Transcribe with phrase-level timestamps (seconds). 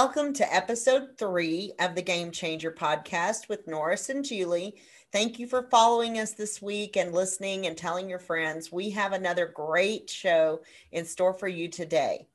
[0.00, 4.76] Welcome to episode three of the Game Changer podcast with Norris and Julie.
[5.12, 8.70] Thank you for following us this week and listening and telling your friends.
[8.70, 10.60] We have another great show
[10.92, 12.28] in store for you today.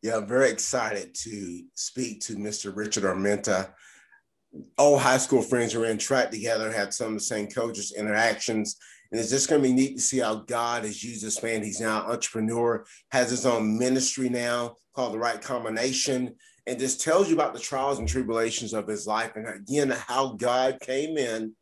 [0.00, 2.70] Yeah, I'm very excited to speak to Mr.
[2.74, 3.70] Richard Armenta.
[4.76, 8.76] All high school friends are in track together, had some of the same coaches, interactions.
[9.10, 11.64] And it's just going to be neat to see how God has used this man.
[11.64, 16.34] He's now an entrepreneur, has his own ministry now called The Right Combination,
[16.66, 19.30] and just tells you about the trials and tribulations of his life.
[19.36, 21.54] And again, how God came in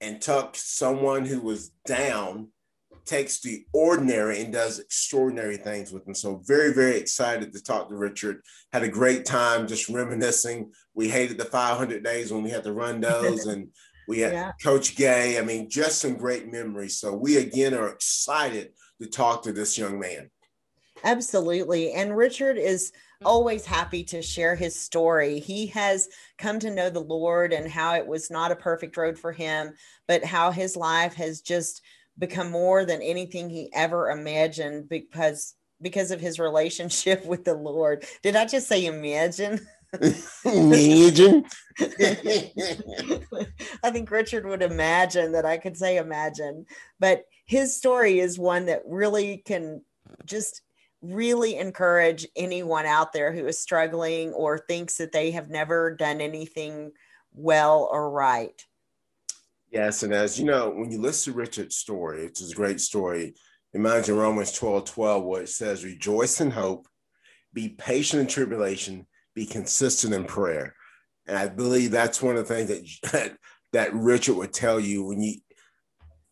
[0.00, 2.48] and took someone who was down,
[3.04, 6.14] takes the ordinary and does extraordinary things with them.
[6.14, 8.40] So, very, very excited to talk to Richard.
[8.72, 10.72] Had a great time just reminiscing.
[10.94, 13.68] We hated the 500 days when we had to run those and
[14.08, 14.52] we had yeah.
[14.64, 15.38] Coach Gay.
[15.38, 16.98] I mean, just some great memories.
[16.98, 18.70] So we again are excited
[19.02, 20.30] to talk to this young man.
[21.04, 21.92] Absolutely.
[21.92, 22.92] And Richard is
[23.24, 25.40] always happy to share his story.
[25.40, 29.18] He has come to know the Lord and how it was not a perfect road
[29.18, 29.74] for him,
[30.06, 31.82] but how his life has just
[32.18, 38.04] become more than anything he ever imagined because because of his relationship with the Lord.
[38.22, 39.66] Did I just say imagine?
[40.44, 41.44] imagine.
[43.82, 46.66] I think Richard would imagine that I could say imagine,
[46.98, 49.82] but his story is one that really can
[50.24, 50.62] just
[51.02, 56.20] really encourage anyone out there who is struggling or thinks that they have never done
[56.20, 56.92] anything
[57.34, 58.64] well or right.
[59.70, 63.34] Yes, and as you know, when you listen to Richard's story, it's a great story.
[63.72, 66.86] Imagine Romans 12 12, where it says, Rejoice in hope,
[67.54, 70.74] be patient in tribulation, be consistent in prayer.
[71.26, 73.36] And I believe that's one of the things that
[73.72, 75.36] that Richard would tell you when you.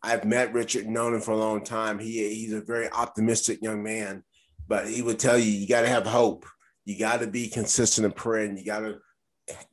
[0.03, 1.99] I've met Richard, known him for a long time.
[1.99, 4.23] He he's a very optimistic young man,
[4.71, 6.45] but he would tell you you got to have hope.
[6.85, 8.99] You got to be consistent in prayer, and you got to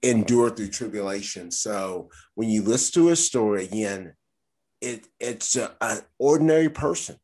[0.03, 1.51] endure through tribulation.
[1.51, 4.15] So when you listen to his story again,
[4.81, 7.17] it it's a, an ordinary person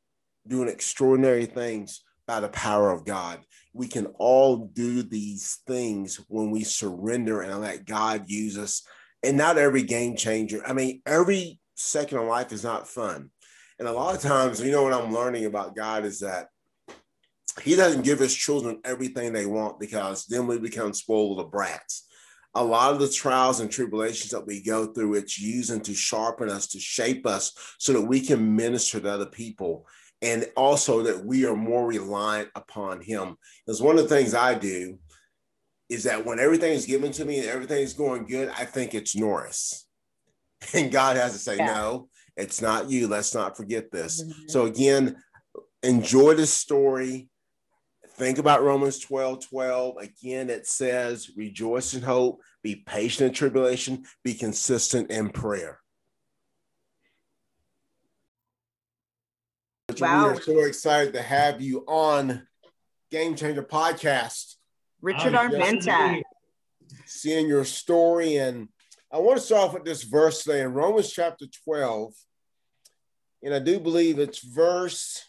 [0.46, 3.40] doing extraordinary things by the power of God
[3.74, 8.86] we can all do these things when we surrender and let God use us.
[9.22, 10.62] And not every game changer.
[10.64, 13.30] I mean, every second of life is not fun.
[13.78, 16.48] And a lot of times, you know, what I'm learning about God is that
[17.62, 22.06] He doesn't give His children everything they want because then we become spoiled brats.
[22.56, 26.48] A lot of the trials and tribulations that we go through, it's using to sharpen
[26.48, 29.86] us, to shape us so that we can minister to other people
[30.24, 34.54] and also that we are more reliant upon him because one of the things i
[34.54, 34.98] do
[35.90, 38.94] is that when everything is given to me and everything is going good i think
[38.94, 39.86] it's norris
[40.74, 41.66] and god has to say yeah.
[41.66, 44.48] no it's not you let's not forget this mm-hmm.
[44.48, 45.16] so again
[45.82, 47.28] enjoy the story
[48.16, 54.04] think about romans 12 12 again it says rejoice in hope be patient in tribulation
[54.22, 55.80] be consistent in prayer
[60.00, 60.28] Wow.
[60.28, 62.46] We are so excited to have you on
[63.10, 64.54] Game Changer Podcast.
[65.00, 66.22] Richard Armenta.
[67.04, 68.36] Seeing your story.
[68.36, 68.68] And
[69.12, 72.12] I want to start off with this verse today in Romans chapter 12.
[73.42, 75.22] And I do believe it's verse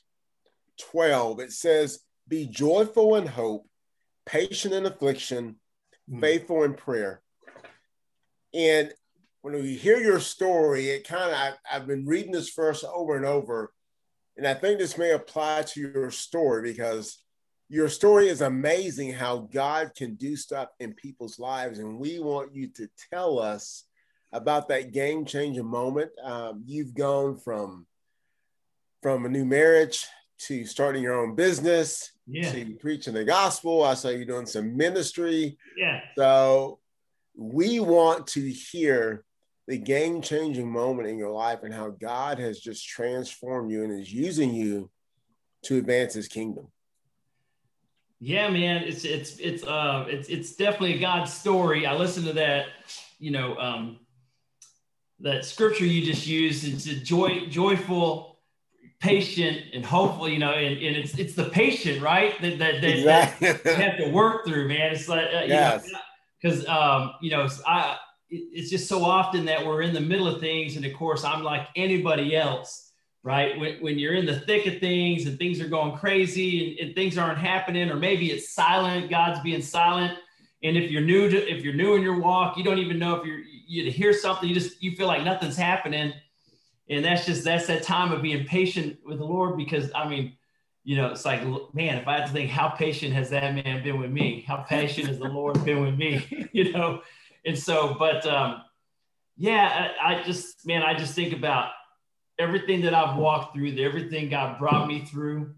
[0.80, 1.42] 12.
[1.42, 3.68] It says, Be joyful in hope,
[4.26, 5.58] patient in affliction,
[6.10, 6.22] mm.
[6.22, 7.22] faithful in prayer.
[8.54, 8.94] And
[9.42, 13.26] when we hear your story, it kind of, I've been reading this verse over and
[13.26, 13.72] over
[14.38, 17.20] and I think this may apply to your story because
[17.70, 21.80] your story is amazing how God can do stuff in people's lives.
[21.80, 23.86] And we want you to tell us
[24.34, 26.12] about that game changing moment.
[26.22, 27.88] Um, you've gone from
[29.02, 30.06] from a new marriage
[30.38, 32.52] to starting your own business yeah.
[32.52, 33.84] to preaching the gospel.
[33.84, 35.58] I saw you doing some ministry.
[35.78, 36.02] Yeah.
[36.18, 36.80] So
[37.36, 39.24] we want to hear
[39.68, 44.00] the game changing moment in your life and how God has just transformed you and
[44.00, 44.90] is using you
[45.64, 46.68] to advance his kingdom.
[48.20, 51.86] Yeah, man, it's it's it's uh it's it's definitely a God story.
[51.86, 52.68] I listened to that,
[53.20, 54.00] you know, um
[55.20, 56.66] that scripture you just used.
[56.66, 58.35] It's a joy joyful,
[59.06, 62.40] patient, and hopeful, you know, and, and it's it's the patient, right?
[62.42, 63.52] That that, that, exactly.
[63.64, 64.92] that have to work through, man.
[64.94, 65.90] It's like uh, yes.
[66.42, 67.98] because um, you know, I
[68.30, 70.76] it's just so often that we're in the middle of things.
[70.76, 72.92] And of course, I'm like anybody else,
[73.24, 73.58] right?
[73.60, 76.96] When, when you're in the thick of things and things are going crazy and, and
[76.96, 80.18] things aren't happening, or maybe it's silent, God's being silent.
[80.64, 83.16] And if you're new to, if you're new in your walk, you don't even know
[83.16, 86.14] if you're, you hear something, you just, you feel like nothing's happening.
[86.90, 90.38] And that's just, that's that time of being patient with the Lord because I mean,
[90.84, 91.42] you know, it's like,
[91.74, 94.46] man, if I had to think, how patient has that man been with me?
[94.48, 96.48] How patient has the Lord been with me?
[96.54, 97.02] you know,
[97.46, 98.62] and so, but um,
[99.38, 101.72] yeah, I, I, just, man, I just think about
[102.38, 105.54] everything that I've walked through, everything God brought me through,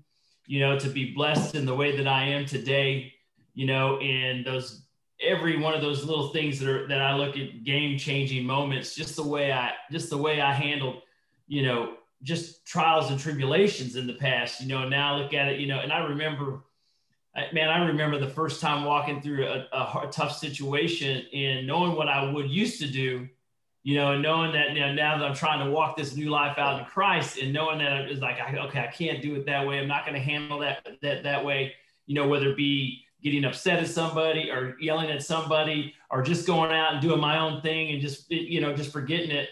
[0.46, 3.14] you know, to be blessed in the way that I am today,
[3.54, 4.84] you know, and those
[5.22, 8.96] every one of those little things that are that I look at game changing moments,
[8.96, 11.02] just the way I just the way I handled,
[11.48, 15.50] you know, just trials and tribulations in the past, you know, now I look at
[15.50, 16.64] it, you know, and I remember,
[17.54, 21.96] man, I remember the first time walking through a, a, hard, tough situation and knowing
[21.96, 23.28] what I would used to do,
[23.84, 26.30] you know, and knowing that you know, now that I'm trying to walk this new
[26.30, 29.66] life out in Christ and knowing that it's like, okay, I can't do it that
[29.66, 29.80] way.
[29.80, 31.74] I'm not going to handle that, that, that way,
[32.08, 36.48] you know, whether it be getting upset at somebody or yelling at somebody or just
[36.48, 39.50] going out and doing my own thing and just, you know, just forgetting it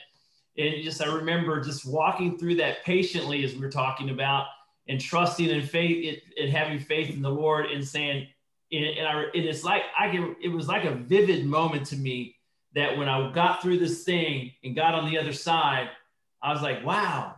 [0.57, 4.47] and just I remember just walking through that patiently as we were talking about
[4.87, 8.27] and trusting in faith and having faith in the Lord and saying
[8.71, 12.35] and, I, and it's like I can it was like a vivid moment to me
[12.73, 15.89] that when I got through this thing and got on the other side,
[16.43, 17.35] I was like, wow,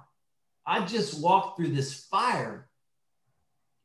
[0.65, 2.67] I just walked through this fire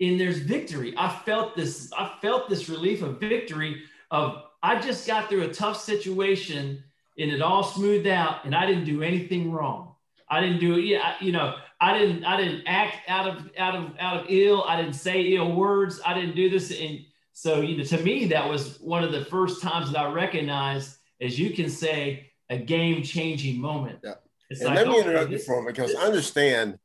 [0.00, 0.94] and there's victory.
[0.96, 5.52] I felt this, I felt this relief of victory of I just got through a
[5.52, 6.82] tough situation
[7.18, 9.94] and it all smoothed out and I didn't do anything wrong.
[10.28, 10.84] I didn't do it.
[10.84, 14.64] Yeah, you know, I didn't I didn't act out of out of out of ill.
[14.66, 16.00] I didn't say ill words.
[16.06, 16.70] I didn't do this.
[16.70, 17.00] And
[17.32, 20.96] so, you know, to me, that was one of the first times that I recognized,
[21.20, 23.98] as you can say, a game changing moment.
[24.02, 24.14] Yeah.
[24.48, 26.78] It's and like, let me interrupt you for a minute because understand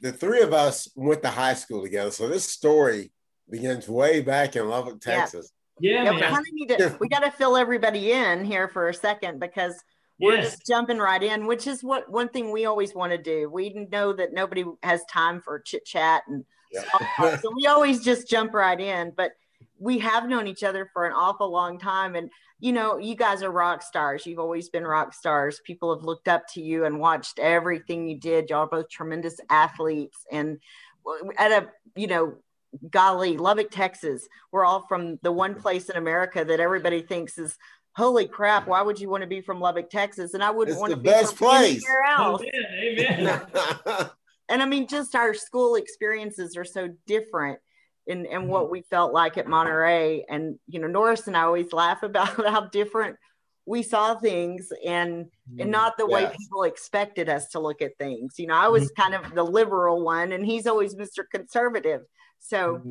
[0.00, 2.10] the three of us went to high school together.
[2.10, 3.12] So this story
[3.48, 5.50] begins way back in Lubbock, Texas.
[5.80, 6.96] Yeah, yeah we kind of need to.
[7.00, 9.82] We got to fill everybody in here for a second because
[10.20, 10.50] we're yes.
[10.50, 13.48] just jumping right in, which is what one thing we always want to do.
[13.48, 17.36] We know that nobody has time for chit chat and yeah.
[17.38, 19.12] so we always just jump right in.
[19.16, 19.32] But
[19.78, 23.42] we have known each other for an awful long time, and you know, you guys
[23.42, 24.26] are rock stars.
[24.26, 25.60] You've always been rock stars.
[25.64, 28.50] People have looked up to you and watched everything you did.
[28.50, 30.58] Y'all are both tremendous athletes, and
[31.38, 32.34] at a you know
[32.90, 34.26] golly, Lubbock, Texas.
[34.52, 37.56] We're all from the one place in America that everybody thinks is
[37.96, 38.66] holy crap.
[38.66, 40.34] Why would you want to be from Lubbock, Texas?
[40.34, 41.84] And I wouldn't it's want to be best from place.
[41.84, 42.42] anywhere else.
[42.82, 43.20] Amen.
[43.20, 44.10] Amen.
[44.48, 47.58] and I mean, just our school experiences are so different
[48.06, 48.72] in, in what mm-hmm.
[48.72, 50.24] we felt like at Monterey.
[50.28, 53.16] And, you know, Norris and I always laugh about how different
[53.66, 55.26] we saw things and
[55.58, 56.12] and mm, not the yes.
[56.12, 58.34] way people expected us to look at things.
[58.38, 59.02] You know, I was mm-hmm.
[59.02, 61.24] kind of the liberal one and he's always Mr.
[61.30, 62.00] Conservative.
[62.40, 62.90] So, mm-hmm.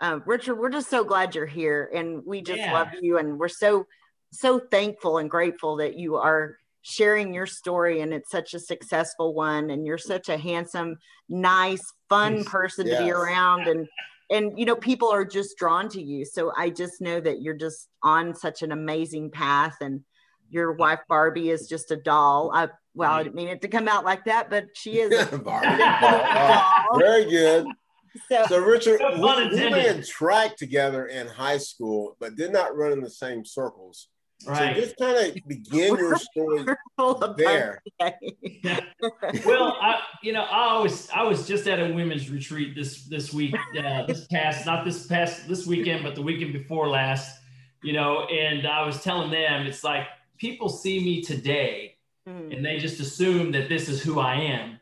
[0.00, 2.72] uh, Richard, we're just so glad you're here, and we just yeah.
[2.72, 3.86] love you, and we're so
[4.32, 9.34] so thankful and grateful that you are sharing your story and it's such a successful
[9.34, 10.96] one and you're such a handsome
[11.28, 12.98] nice fun person yes.
[12.98, 13.88] to be around and
[14.30, 17.56] and you know people are just drawn to you so i just know that you're
[17.56, 20.00] just on such an amazing path and
[20.48, 23.88] your wife barbie is just a doll I, well i didn't mean it to come
[23.88, 25.66] out like that but she is barbie.
[25.78, 26.98] doll.
[27.00, 27.66] very good
[28.30, 32.92] so, so Richard, we, we ran track together in high school, but did not run
[32.92, 34.08] in the same circles.
[34.46, 34.76] Right.
[34.76, 36.66] So just kind of begin your story
[37.36, 37.82] there.
[39.46, 43.32] well, I, you know, I was I was just at a women's retreat this this
[43.32, 47.40] week, uh, this past not this past this weekend, but the weekend before last.
[47.82, 50.06] You know, and I was telling them it's like
[50.38, 51.96] people see me today,
[52.28, 52.54] mm.
[52.54, 54.75] and they just assume that this is who I am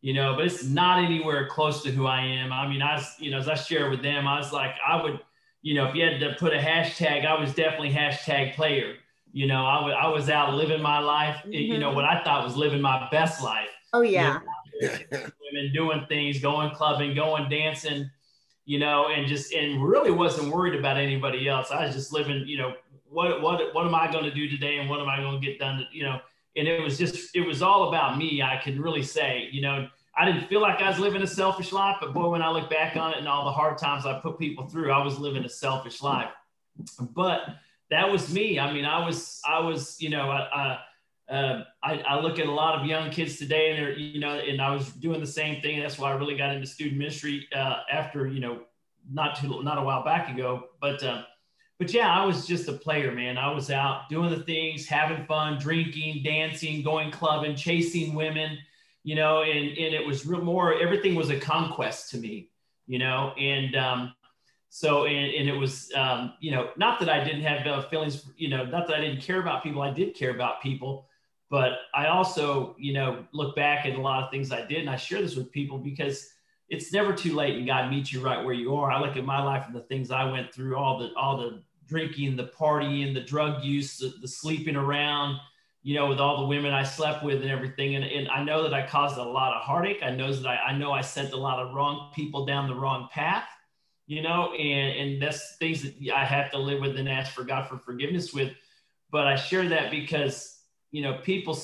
[0.00, 2.52] you know, but it's not anywhere close to who I am.
[2.52, 5.02] I mean, I, was, you know, as I share with them, I was like, I
[5.02, 5.20] would,
[5.62, 8.94] you know, if you had to put a hashtag, I was definitely hashtag player.
[9.32, 11.52] You know, I, w- I was out living my life, mm-hmm.
[11.52, 13.68] you know, what I thought was living my best life.
[13.92, 14.38] Oh, yeah.
[14.80, 18.08] You know, women doing things, going clubbing, going dancing,
[18.64, 21.70] you know, and just, and really wasn't worried about anybody else.
[21.70, 22.74] I was just living, you know,
[23.10, 25.46] what, what, what am I going to do today and what am I going to
[25.46, 26.20] get done, you know,
[26.58, 29.88] and it was just it was all about me i can really say you know
[30.16, 32.68] i didn't feel like i was living a selfish life but boy when i look
[32.68, 35.44] back on it and all the hard times i put people through i was living
[35.44, 36.30] a selfish life.
[37.00, 37.40] But
[37.90, 38.58] that was me.
[38.58, 40.78] I mean i was i was you know i, I
[41.28, 44.38] uh, I, I, look at a lot of young kids today and they're, you know,
[44.38, 45.78] and I was doing the same thing.
[45.78, 48.62] That's why I really got into student ministry uh, after, you know,
[49.12, 51.24] not too, not a while back ago, but uh,
[51.78, 53.38] but yeah, I was just a player, man.
[53.38, 58.58] I was out doing the things, having fun, drinking, dancing, going clubbing, chasing women,
[59.04, 62.50] you know, and, and it was real more, everything was a conquest to me,
[62.86, 64.14] you know, and, um,
[64.70, 68.28] so, and, and it was, um, you know, not that I didn't have uh, feelings,
[68.36, 69.80] you know, not that I didn't care about people.
[69.80, 71.06] I did care about people,
[71.48, 74.80] but I also, you know, look back at a lot of things I did.
[74.80, 76.28] And I share this with people because
[76.68, 78.90] it's never too late and God meets you right where you are.
[78.90, 81.62] I look at my life and the things I went through, all the all the
[81.88, 85.38] drinking, the partying, the drug use, the, the sleeping around,
[85.82, 87.96] you know, with all the women I slept with and everything.
[87.96, 90.02] And, and I know that I caused a lot of heartache.
[90.02, 92.74] I know that I, I know I sent a lot of wrong people down the
[92.74, 93.48] wrong path,
[94.06, 97.44] you know, and, and that's things that I have to live with and ask for
[97.44, 98.52] God for forgiveness with.
[99.10, 101.58] But I share that because, you know, people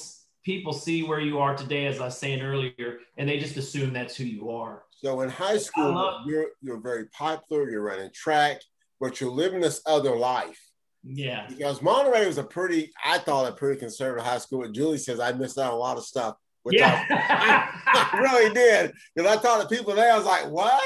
[0.45, 3.93] people see where you are today, as I was saying earlier, and they just assume
[3.93, 4.85] that's who you are.
[4.91, 7.69] So in high school, love- you're you're very popular.
[7.69, 8.61] You're running track,
[9.05, 10.59] but you're living this other life.
[11.03, 11.47] Yeah.
[11.47, 14.65] Because Monterey was a pretty, I thought, a pretty conservative high school.
[14.65, 16.37] And Julie says I missed out on a lot of stuff.
[16.63, 17.05] Which yeah.
[17.11, 18.95] I, I, really did.
[19.15, 20.83] Because I talked to people there, I was like, what?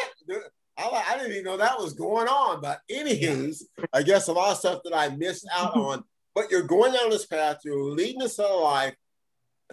[0.76, 2.60] I, I, didn't even know that was going on.
[2.60, 6.02] But anywho's, I guess a lot of stuff that I missed out on.
[6.34, 8.96] But you're going down this path, you're leading this other life.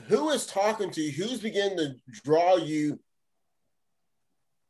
[0.04, 1.12] Who is talking to you?
[1.14, 3.00] Who's beginning to draw you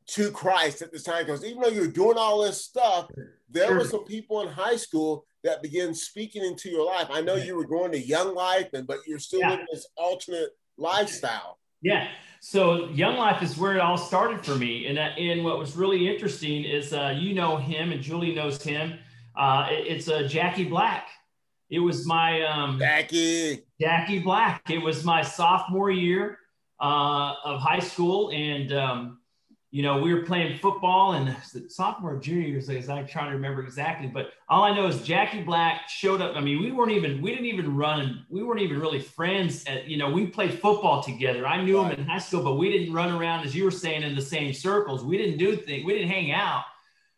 [0.08, 1.26] to Christ at this time?
[1.26, 3.10] Because even though you're doing all this stuff,
[3.50, 3.78] there sure.
[3.78, 7.08] were some people in high school that began speaking into your life.
[7.12, 9.52] I know you were going to Young Life, and but you're still yeah.
[9.52, 11.60] living this alternate lifestyle.
[11.82, 12.08] Yeah.
[12.42, 15.76] So Young Life is where it all started for me, and that, and what was
[15.76, 19.00] really interesting is uh, you know him, and Julie knows him.
[19.38, 21.08] Uh, it, it's a uh, Jackie Black.
[21.70, 24.62] It was my um, Jackie Jackie Black.
[24.70, 26.38] It was my sophomore year
[26.80, 29.20] uh, of high school, and um,
[29.76, 31.36] you know, we were playing football and
[31.68, 35.90] sophomore, junior years, I'm trying to remember exactly, but all I know is Jackie Black
[35.90, 36.38] showed up.
[36.38, 39.66] I mean, we weren't even, we didn't even run, we weren't even really friends.
[39.66, 41.46] At, you know, we played football together.
[41.46, 41.92] I knew right.
[41.92, 44.22] him in high school, but we didn't run around, as you were saying, in the
[44.22, 45.04] same circles.
[45.04, 46.64] We didn't do things, we didn't hang out.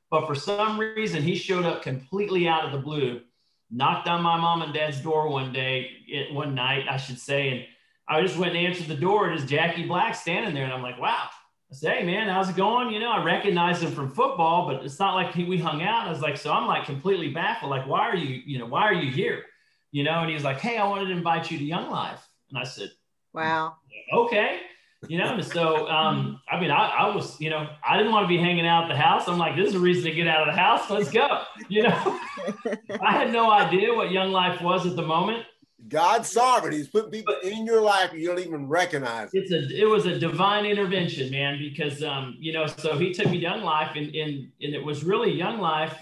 [0.09, 3.21] But for some reason, he showed up completely out of the blue,
[3.69, 7.49] knocked on my mom and dad's door one day, eh, one night, I should say.
[7.49, 7.65] And
[8.07, 10.63] I just went and answered the door, and it's Jackie Black standing there.
[10.63, 11.27] And I'm like, wow
[11.69, 12.91] I said, hey man, how's it going?
[12.91, 16.07] You know, I recognized him from football, but it's not like he, we hung out.
[16.07, 17.69] I was like, so I'm like completely baffled.
[17.69, 19.43] Like, why are you, you know, why are you here?
[19.91, 22.25] You know, and he was like, hey, I wanted to invite you to Young Life.
[22.49, 22.91] And I said,
[23.33, 23.75] wow.
[24.13, 24.61] Okay.
[25.07, 28.27] You know, so um, I mean, I, I was, you know, I didn't want to
[28.27, 29.27] be hanging out at the house.
[29.27, 30.89] I'm like, this is a reason to get out of the house.
[30.89, 31.43] Let's go.
[31.69, 32.19] You know,
[33.01, 35.45] I had no idea what Young Life was at the moment.
[35.87, 36.73] God's sovereign.
[36.73, 39.29] He's putting people in your life you don't even recognize.
[39.33, 43.27] It's a it was a divine intervention, man, because um, you know, so he took
[43.27, 45.95] me Young Life and and, and it was really Young Life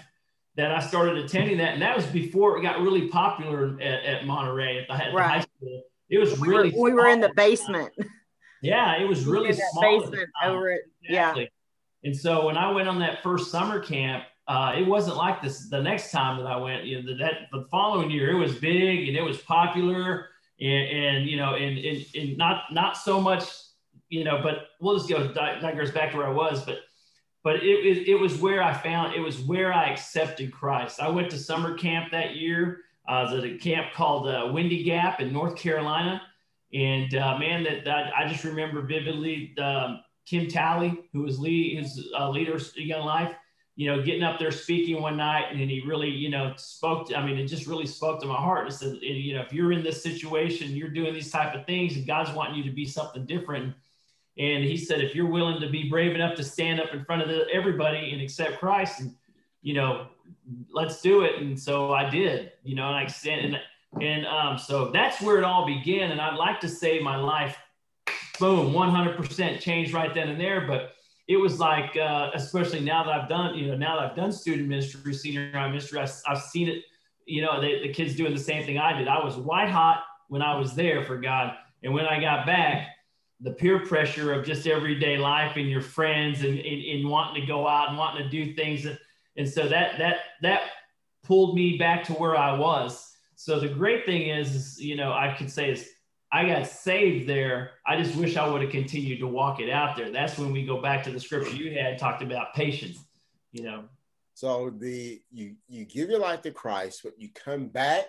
[0.56, 1.74] that I started attending that.
[1.74, 5.14] And that was before it got really popular at, at Monterey at the, at right.
[5.14, 5.82] the high school.
[6.08, 7.92] It was really we were, we were in the basement.
[8.62, 10.00] Yeah, it was really small.
[10.00, 10.80] Basement over it.
[11.04, 11.42] Exactly.
[11.42, 12.08] Yeah.
[12.08, 15.68] And so when I went on that first summer camp, uh, it wasn't like this
[15.68, 16.84] the next time that I went.
[16.84, 20.28] You know, that the following year it was big and it was popular,
[20.60, 23.44] and, and you know, and, and, and not not so much,
[24.08, 24.40] you know.
[24.42, 26.64] But we'll just go digress back to where I was.
[26.64, 26.78] But
[27.42, 31.00] but it, it, it was where I found it was where I accepted Christ.
[31.00, 32.82] I went to summer camp that year.
[33.08, 36.20] Uh, was at a camp called uh, Windy Gap in North Carolina,
[36.72, 39.56] and uh, man, that, that I just remember vividly.
[39.58, 43.32] Um, Kim Talley, who was lead, his uh, leader, Young Life
[43.76, 47.16] you know, getting up there speaking one night and he really, you know, spoke to,
[47.16, 49.70] I mean, it just really spoke to my heart and said, you know, if you're
[49.70, 52.86] in this situation, you're doing these type of things and God's wanting you to be
[52.86, 53.74] something different.
[54.38, 57.20] And he said, if you're willing to be brave enough to stand up in front
[57.20, 59.14] of the, everybody and accept Christ and,
[59.60, 60.06] you know,
[60.72, 61.42] let's do it.
[61.42, 63.60] And so I did, you know, and I stand and,
[64.02, 66.12] and um, so that's where it all began.
[66.12, 67.58] And I'd like to say my life,
[68.40, 70.62] boom, 100% changed right then and there.
[70.66, 70.95] But
[71.28, 74.30] it was like, uh, especially now that I've done, you know, now that I've done
[74.30, 76.84] student ministry, senior high ministry, I, have seen it,
[77.26, 79.08] you know, they, the kids doing the same thing I did.
[79.08, 81.54] I was white hot when I was there for God.
[81.82, 82.88] And when I got back,
[83.40, 87.46] the peer pressure of just everyday life and your friends and, and, and wanting to
[87.46, 88.86] go out and wanting to do things.
[89.36, 90.62] And so that, that, that
[91.24, 93.14] pulled me back to where I was.
[93.34, 95.90] So the great thing is, is you know, I could say is
[96.32, 97.70] I got saved there.
[97.86, 100.10] I just wish I would have continued to walk it out there.
[100.10, 102.98] That's when we go back to the scripture you had talked about patience,
[103.52, 103.84] you know.
[104.34, 108.06] So the you you give your life to Christ, but you come back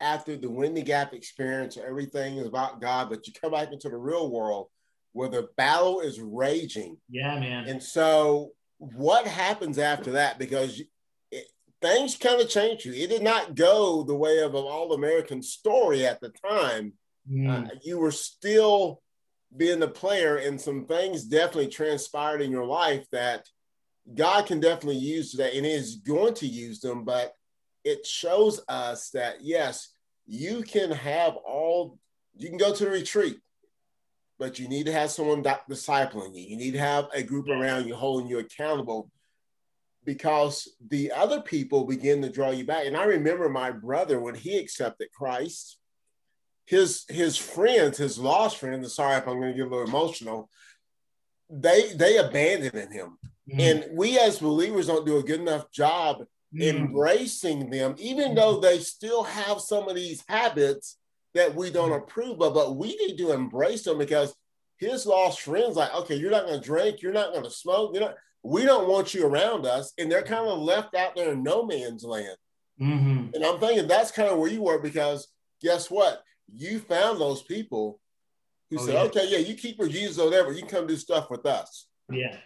[0.00, 3.96] after the Windy Gap experience, everything is about God, but you come back into the
[3.96, 4.68] real world
[5.12, 6.96] where the battle is raging.
[7.10, 7.68] Yeah, man.
[7.68, 10.38] And so what happens after that?
[10.38, 10.80] Because
[11.30, 11.46] it,
[11.82, 12.92] things kind of change you.
[12.92, 16.94] It did not go the way of an all American story at the time
[17.30, 17.66] mm.
[17.66, 19.02] uh, you were still
[19.56, 23.48] being a player, and some things definitely transpired in your life that
[24.14, 27.04] God can definitely use that and is going to use them.
[27.04, 27.34] But
[27.84, 29.92] it shows us that yes,
[30.26, 31.98] you can have all,
[32.36, 33.38] you can go to the retreat,
[34.38, 36.46] but you need to have someone discipling you.
[36.46, 39.10] You need to have a group around you holding you accountable
[40.04, 42.86] because the other people begin to draw you back.
[42.86, 45.78] And I remember my brother when he accepted Christ,
[46.70, 50.48] his his friends, his lost friends, sorry if I'm going to get a little emotional,
[51.50, 53.18] they they abandoned him.
[53.50, 53.60] Mm-hmm.
[53.60, 56.18] And we as believers don't do a good enough job
[56.54, 56.62] mm-hmm.
[56.62, 60.96] embracing them, even though they still have some of these habits
[61.34, 62.04] that we don't mm-hmm.
[62.04, 64.32] approve of, but we need to embrace them because
[64.78, 67.90] his lost friends, like, okay, you're not going to drink, you're not going to smoke,
[67.92, 69.92] you're not, we don't want you around us.
[69.98, 72.36] And they're kind of left out there in no man's land.
[72.80, 73.34] Mm-hmm.
[73.34, 75.26] And I'm thinking that's kind of where you were because
[75.60, 76.22] guess what?
[76.54, 78.00] You found those people
[78.70, 79.02] who oh, said, yeah.
[79.02, 81.86] okay, yeah, you keep your Jesus or whatever, you come do stuff with us.
[82.10, 82.36] Yeah.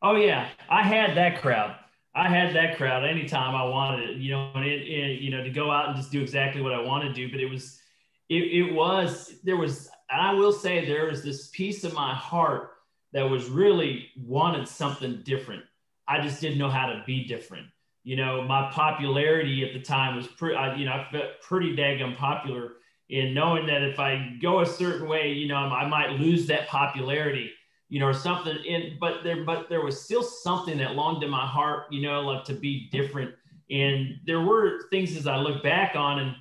[0.00, 0.48] Oh, yeah.
[0.68, 1.76] I had that crowd.
[2.14, 5.42] I had that crowd anytime I wanted it, you know, and it, it, you know,
[5.42, 7.30] to go out and just do exactly what I want to do.
[7.30, 7.80] But it was,
[8.28, 12.70] it, it was there was I will say there was this piece of my heart
[13.12, 15.62] that was really wanted something different.
[16.06, 17.66] I just didn't know how to be different.
[18.04, 22.16] You know, my popularity at the time was pretty, you know, I felt pretty daggum
[22.16, 22.72] popular
[23.12, 26.66] in knowing that if I go a certain way, you know, I might lose that
[26.66, 27.50] popularity,
[27.90, 28.56] you know, or something.
[28.66, 32.22] In but there, but there was still something that longed in my heart, you know,
[32.22, 33.34] like to be different.
[33.70, 36.34] And there were things as I look back on, and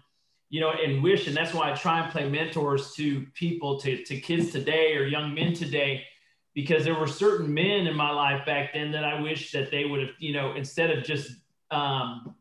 [0.49, 4.01] you know, and wish, and that's why I try and play mentors to people, to,
[4.05, 6.05] to kids today or young men today,
[6.53, 9.83] because there were certain men in my life back then that I wish that they
[9.83, 11.31] would have, you know, instead of just
[11.69, 12.33] um,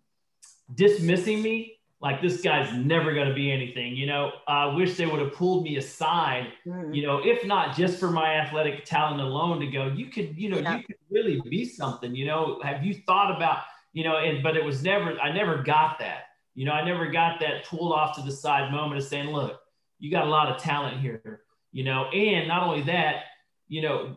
[0.72, 5.07] dismissing me, like this guy's never going to be anything, you know, I wish they
[5.07, 6.95] would have pulled me aside, mm-hmm.
[6.95, 10.49] you know, if not just for my athletic talent alone to go, you could, you
[10.49, 10.78] know, yeah.
[10.78, 14.56] you could really be something, you know, have you thought about, you know, and, but
[14.56, 18.17] it was never, I never got that you know, I never got that pulled off
[18.17, 19.60] to the side moment of saying, look,
[19.99, 23.25] you got a lot of talent here, you know, and not only that,
[23.69, 24.17] you know,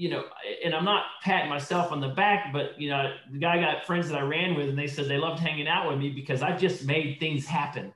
[0.00, 0.24] you know,
[0.64, 4.08] and I'm not patting myself on the back, but you know, the guy got friends
[4.08, 6.56] that I ran with, and they said they loved hanging out with me because I
[6.56, 7.92] just made things happen.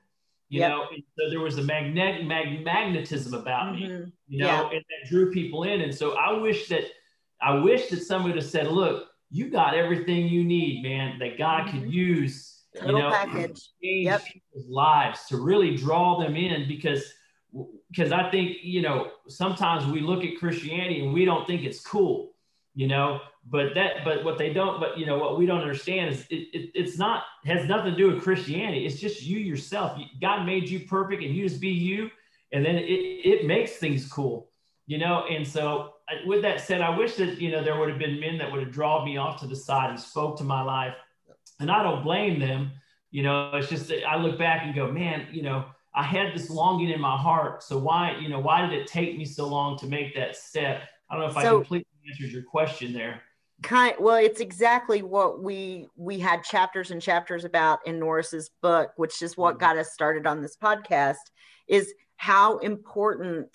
[0.49, 0.69] You yep.
[0.69, 4.03] know, and so there was a magnet mag- magnetism about mm-hmm.
[4.03, 4.77] me, you know, yeah.
[4.77, 5.81] and that drew people in.
[5.81, 6.83] And so I wish that
[7.41, 11.17] I wish that somebody would have said, "Look, you got everything you need, man.
[11.17, 11.79] That God mm-hmm.
[11.79, 13.61] could use you know, package.
[13.81, 14.23] change yep.
[14.25, 17.03] people's lives to really draw them in because
[17.95, 21.79] because I think you know sometimes we look at Christianity and we don't think it's
[21.79, 22.33] cool,
[22.73, 23.21] you know.
[23.47, 26.47] But that, but what they don't, but you know what we don't understand is it,
[26.53, 28.85] it, it's not has nothing to do with Christianity.
[28.85, 29.99] It's just you yourself.
[30.19, 32.09] God made you perfect, and you just be you,
[32.51, 34.49] and then it it makes things cool,
[34.87, 35.25] you know.
[35.29, 35.93] And so
[36.25, 38.61] with that said, I wish that you know there would have been men that would
[38.61, 40.95] have drawn me off to the side and spoke to my life
[41.59, 42.71] and I don't blame them.
[43.11, 46.49] You know, it's just I look back and go, man, you know, I had this
[46.49, 47.63] longing in my heart.
[47.63, 50.83] So why, you know, why did it take me so long to make that step?
[51.09, 53.21] I don't know if so, I completely answered your question there.
[53.63, 58.91] Kind well, it's exactly what we we had chapters and chapters about in Norris's book,
[58.97, 59.59] which is what mm-hmm.
[59.61, 61.15] got us started on this podcast,
[61.67, 63.47] is how important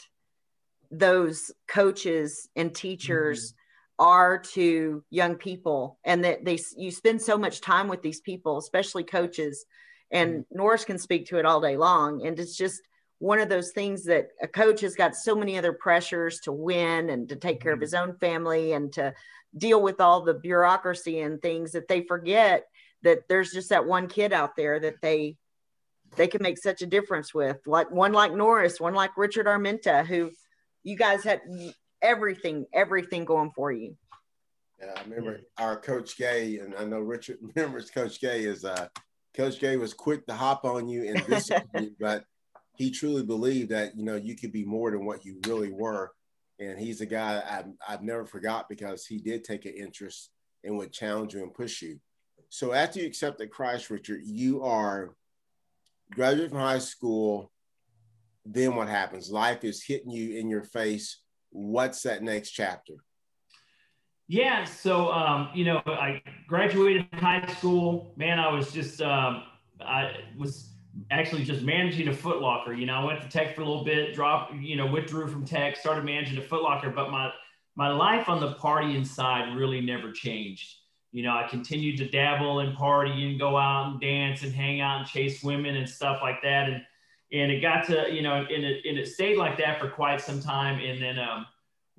[0.90, 3.54] those coaches and teachers
[3.98, 8.58] are to young people and that they you spend so much time with these people
[8.58, 9.66] especially coaches
[10.10, 10.58] and mm-hmm.
[10.58, 12.82] norris can speak to it all day long and it's just
[13.18, 17.10] one of those things that a coach has got so many other pressures to win
[17.10, 17.82] and to take care of mm-hmm.
[17.82, 19.12] his own family and to
[19.56, 22.66] deal with all the bureaucracy and things that they forget
[23.02, 25.36] that there's just that one kid out there that they
[26.16, 30.04] they can make such a difference with like one like norris one like richard armenta
[30.06, 30.30] who
[30.82, 31.40] you guys had
[32.02, 33.96] everything, everything going for you.
[34.80, 38.88] Yeah, I remember our coach Gay, and I know Richard remembers Coach Gay is uh
[39.40, 42.24] Coach Gay was quick to hop on you and discipline you, but
[42.76, 46.12] he truly believed that you know you could be more than what you really were.
[46.58, 50.30] And he's a guy I've, I've never forgot because he did take an interest
[50.62, 51.98] and would challenge you and push you.
[52.50, 55.14] So after you accepted Christ, Richard, you are
[56.12, 57.50] graduating from high school.
[58.44, 59.30] Then what happens?
[59.30, 62.94] Life is hitting you in your face what's that next chapter?
[64.30, 68.12] Yeah, so um, you know, I graduated high school.
[68.16, 69.42] Man, I was just um,
[69.84, 70.70] I was
[71.10, 72.78] actually just managing a Footlocker.
[72.78, 75.44] You know, I went to Tech for a little bit, dropped, you know, withdrew from
[75.44, 77.32] Tech, started managing a Footlocker, but my
[77.74, 80.76] my life on the partying side really never changed.
[81.10, 84.80] You know, I continued to dabble in party and go out and dance and hang
[84.80, 86.68] out and chase women and stuff like that.
[86.68, 86.82] And
[87.32, 90.20] and it got to you know and it, and it stayed like that for quite
[90.20, 91.46] some time and then um,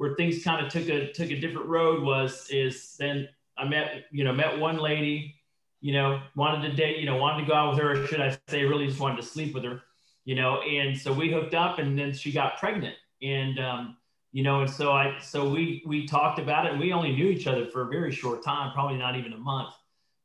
[0.01, 4.05] where things kind of took a took a different road was is then i met
[4.11, 5.35] you know met one lady
[5.79, 8.21] you know wanted to date you know wanted to go out with her or should
[8.21, 9.81] i say really just wanted to sleep with her
[10.25, 10.61] you know?
[10.61, 12.95] And so we hooked up and then she got pregnant.
[13.21, 13.97] And um,
[14.31, 16.71] you know, and so I, so we, we talked about it.
[16.71, 19.37] And we only knew each other for a very short time, probably not even a
[19.37, 19.73] month,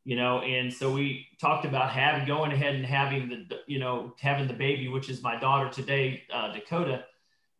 [0.04, 4.14] you know, and so we talked about having, going ahead and having the, you know,
[4.20, 7.04] having the baby, which is my daughter today, uh, Dakota.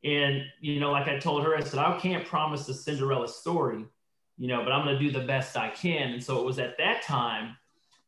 [0.06, 3.84] And, you know, like I told her, I said, I can't promise the Cinderella story,
[4.38, 6.12] you know, but I'm going to do the best I can.
[6.12, 7.56] And so it was at that time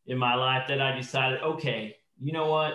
[0.07, 2.75] in my life that I decided, okay, you know what?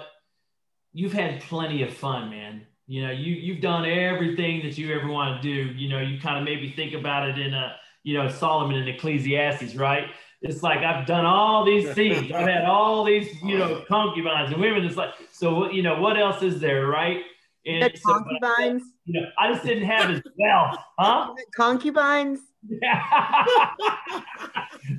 [0.91, 5.07] You've had plenty of fun, man you know, you you've done everything that you ever
[5.07, 5.73] want to do.
[5.73, 8.89] You know, you kind of maybe think about it in a, you know, Solomon and
[8.89, 10.09] Ecclesiastes, right?
[10.41, 12.31] It's like I've done all these things.
[12.31, 14.83] I've had all these, you know, concubines and women.
[14.83, 17.21] It's like, so you know, what else is there, right?
[17.65, 18.83] And so, concubines.
[19.05, 21.33] You know, I just didn't have his wealth, huh?
[21.55, 22.39] Concubines.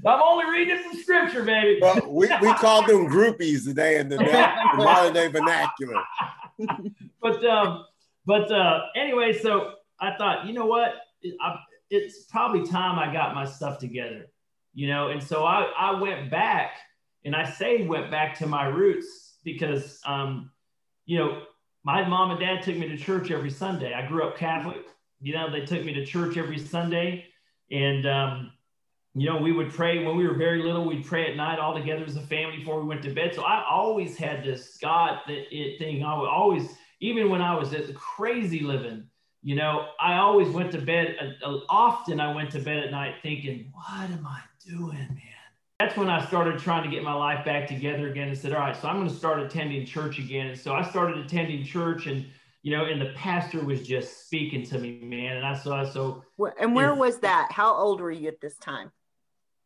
[0.06, 1.78] I'm only reading from scripture, baby.
[1.80, 6.02] Well, we, we call them groupies today in the, the modern day vernacular.
[7.20, 7.84] but um,
[8.26, 10.94] but uh, anyway, so I thought, you know what?
[11.22, 11.56] It, I,
[11.90, 14.26] it's probably time I got my stuff together,
[14.74, 15.08] you know.
[15.08, 16.72] And so I I went back,
[17.24, 20.50] and I say went back to my roots because um,
[21.06, 21.42] you know,
[21.84, 23.92] my mom and dad took me to church every Sunday.
[23.94, 24.86] I grew up Catholic.
[25.20, 27.26] You know, they took me to church every Sunday,
[27.70, 28.52] and um,
[29.14, 30.84] you know, we would pray when we were very little.
[30.84, 33.34] We'd pray at night all together as a family before we went to bed.
[33.34, 36.02] So I always had this God thing.
[36.04, 39.04] I would always, even when I was at the crazy living,
[39.42, 41.16] you know, I always went to bed.
[41.44, 45.33] Uh, often I went to bed at night thinking, "What am I doing, man?"
[45.80, 48.60] That's when I started trying to get my life back together again and said, "All
[48.60, 52.06] right, so I'm going to start attending church again." And so I started attending church
[52.06, 52.26] and
[52.64, 55.36] you know, and the pastor was just speaking to me, man.
[55.36, 56.24] And I saw so.
[56.58, 57.52] And where was that?
[57.52, 58.90] How old were you at this time?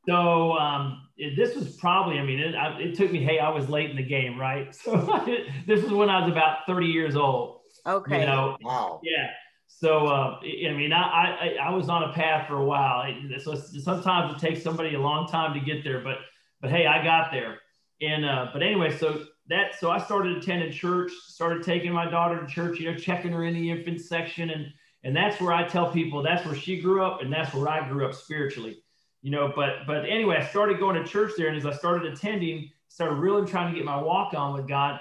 [0.08, 3.50] So um, it, this was probably, I mean, it, I, it, took me, hey, I
[3.50, 4.74] was late in the game, right?
[4.74, 4.96] So
[5.66, 7.60] this is when I was about 30 years old.
[7.86, 8.20] Okay.
[8.20, 9.00] You know, wow.
[9.04, 9.28] Yeah.
[9.68, 13.04] So, uh, I mean, I, I, I was on a path for a while.
[13.38, 16.16] So sometimes it takes somebody a long time to get there, but,
[16.60, 17.58] but hey, I got there.
[18.00, 22.40] And, uh, but anyway, so that, so I started attending church, started taking my daughter
[22.40, 24.50] to church, you know, checking her in the infant section.
[24.50, 24.66] And,
[25.04, 27.88] and that's where I tell people that's where she grew up and that's where I
[27.88, 28.82] grew up spiritually
[29.22, 32.12] you know, but but anyway, I started going to church there, and as I started
[32.12, 35.00] attending, started really trying to get my walk on with God.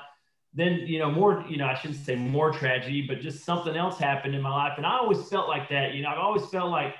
[0.53, 3.97] Then you know more, you know, I shouldn't say more tragedy, but just something else
[3.97, 5.93] happened in my life, and I always felt like that.
[5.93, 6.95] You know, I've always felt like,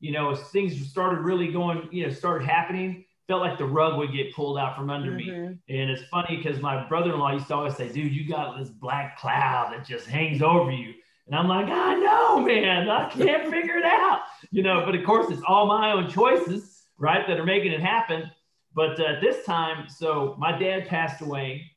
[0.00, 3.98] you know, as things started really going, you know, started happening, felt like the rug
[3.98, 5.52] would get pulled out from under mm-hmm.
[5.52, 5.58] me.
[5.68, 9.18] And it's funny because my brother-in-law used to always say, "Dude, you got this black
[9.18, 10.94] cloud that just hangs over you."
[11.26, 14.84] And I'm like, I know, man, I can't figure it out, you know.
[14.84, 18.30] But of course, it's all my own choices, right, that are making it happen.
[18.74, 21.70] But uh, this time, so my dad passed away,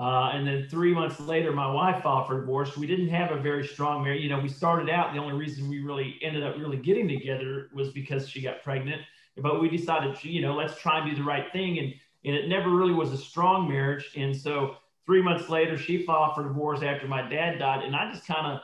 [0.00, 2.74] uh, and then three months later, my wife filed for divorce.
[2.74, 4.22] We didn't have a very strong marriage.
[4.22, 5.12] You know, we started out.
[5.12, 9.02] The only reason we really ended up really getting together was because she got pregnant.
[9.36, 11.78] But we decided, you know, let's try and do the right thing.
[11.78, 11.92] And
[12.24, 14.10] and it never really was a strong marriage.
[14.16, 18.10] And so three months later, she filed for divorce after my dad died, and I
[18.10, 18.60] just kind of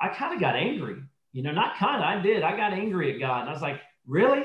[0.00, 0.96] I kind of got angry.
[1.32, 2.42] You know, not kind of, I did.
[2.42, 3.42] I got angry at God.
[3.42, 4.44] And I was like, really?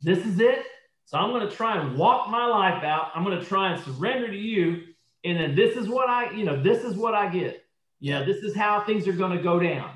[0.00, 0.64] This is it?
[1.04, 3.12] So I'm going to try and walk my life out.
[3.14, 4.82] I'm going to try and surrender to you.
[5.26, 7.64] And then this is what I, you know, this is what I get.
[7.98, 9.90] You know, this is how things are going to go down.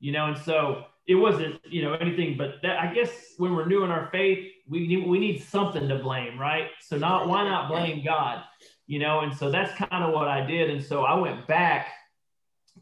[0.00, 2.80] You know, and so it wasn't, you know, anything but that.
[2.80, 6.36] I guess when we're new in our faith, we need, we need something to blame,
[6.36, 6.66] right?
[6.80, 8.42] So not why not blame God?
[8.88, 10.68] You know, and so that's kind of what I did.
[10.68, 11.86] And so I went back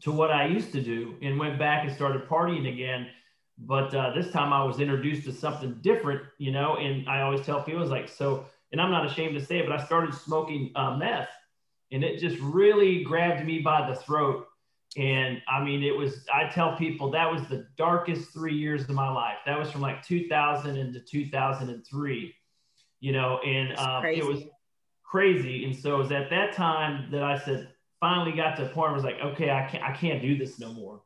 [0.01, 3.07] to what I used to do and went back and started partying again.
[3.59, 7.45] But uh, this time I was introduced to something different, you know, and I always
[7.45, 10.15] tell people, it's like, so, and I'm not ashamed to say it, but I started
[10.15, 11.29] smoking uh, meth
[11.91, 14.47] and it just really grabbed me by the throat.
[14.97, 18.89] And I mean, it was, I tell people that was the darkest three years of
[18.91, 19.37] my life.
[19.45, 22.35] That was from like 2000 into 2003,
[22.99, 24.43] you know, and um, it was
[25.03, 25.65] crazy.
[25.65, 27.69] And so it was at that time that I said,
[28.01, 30.37] finally got to a point where I was like, okay, I can't, I can't do
[30.37, 31.01] this no more.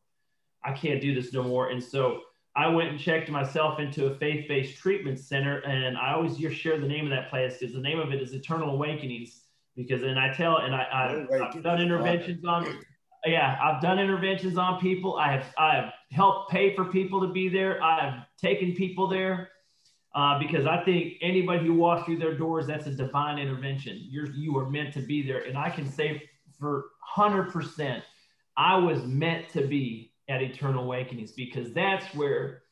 [0.63, 1.69] I can't do this no more.
[1.69, 2.21] And so
[2.56, 6.88] I went and checked myself into a faith-based treatment center, and I always share the
[6.88, 9.41] name of that place because the name of it is Eternal Awakenings.
[9.75, 12.79] Because and I tell and I, I have done interventions on,
[13.25, 15.17] yeah, I've done interventions on people.
[15.17, 17.83] I have I have helped pay for people to be there.
[17.83, 19.49] I have taken people there.
[20.13, 23.99] Uh, because I think anybody who walks through their doors, that's a divine intervention.
[24.09, 26.23] You're you are meant to be there, and I can say
[26.57, 26.85] for
[27.15, 28.01] 100%,
[28.57, 32.63] I was meant to be at Eternal Awakenings because that's where,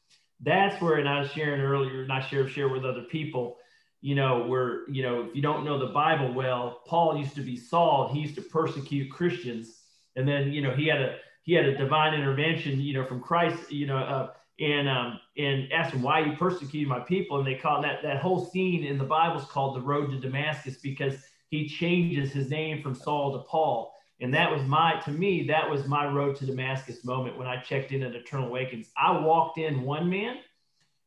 [0.42, 3.58] that's where, and I was sharing earlier, and I share, share with other people,
[4.04, 7.42] you know, where, you know, if you don't know the Bible well, Paul used to
[7.42, 9.80] be Saul, he used to persecute Christians.
[10.18, 13.22] And then, you know, he had a, he had a divine intervention, you know, from
[13.22, 17.48] Christ, you know, uh, and um, and asked him why you persecuted my people, and
[17.48, 20.78] they call that that whole scene in the Bible is called the road to Damascus
[20.78, 21.16] because
[21.48, 25.70] he changes his name from Saul to Paul, and that was my to me that
[25.70, 28.90] was my road to Damascus moment when I checked in at Eternal Awakens.
[28.96, 30.38] I walked in one man,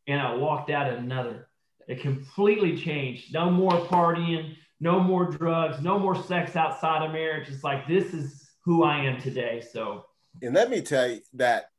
[0.06, 1.48] and I walked out another.
[1.86, 3.32] It completely changed.
[3.32, 7.48] No more partying, no more drugs, no more sex outside of marriage.
[7.48, 9.62] It's like this is who I am today.
[9.72, 10.04] So,
[10.42, 11.70] and let me tell you that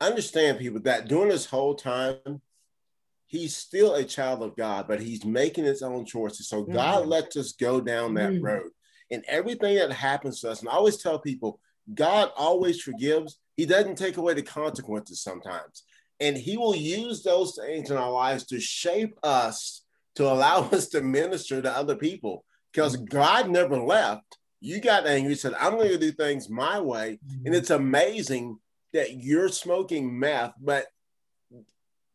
[0.00, 2.40] understand people that during this whole time,
[3.26, 6.48] he's still a child of God, but he's making his own choices.
[6.48, 7.10] So God mm-hmm.
[7.10, 8.44] lets us go down that mm-hmm.
[8.44, 8.70] road.
[9.10, 11.60] And everything that happens to us, and I always tell people,
[11.94, 13.38] God always forgives.
[13.56, 15.84] He doesn't take away the consequences sometimes.
[16.20, 19.82] And he will use those things in our lives to shape us,
[20.16, 22.44] to allow us to minister to other people.
[22.72, 23.06] Because mm-hmm.
[23.06, 24.38] God never left.
[24.60, 27.20] You got angry, you said, I'm going to do things my way.
[27.22, 27.54] And mm-hmm.
[27.54, 28.58] it's amazing
[28.92, 30.86] that you're smoking meth, but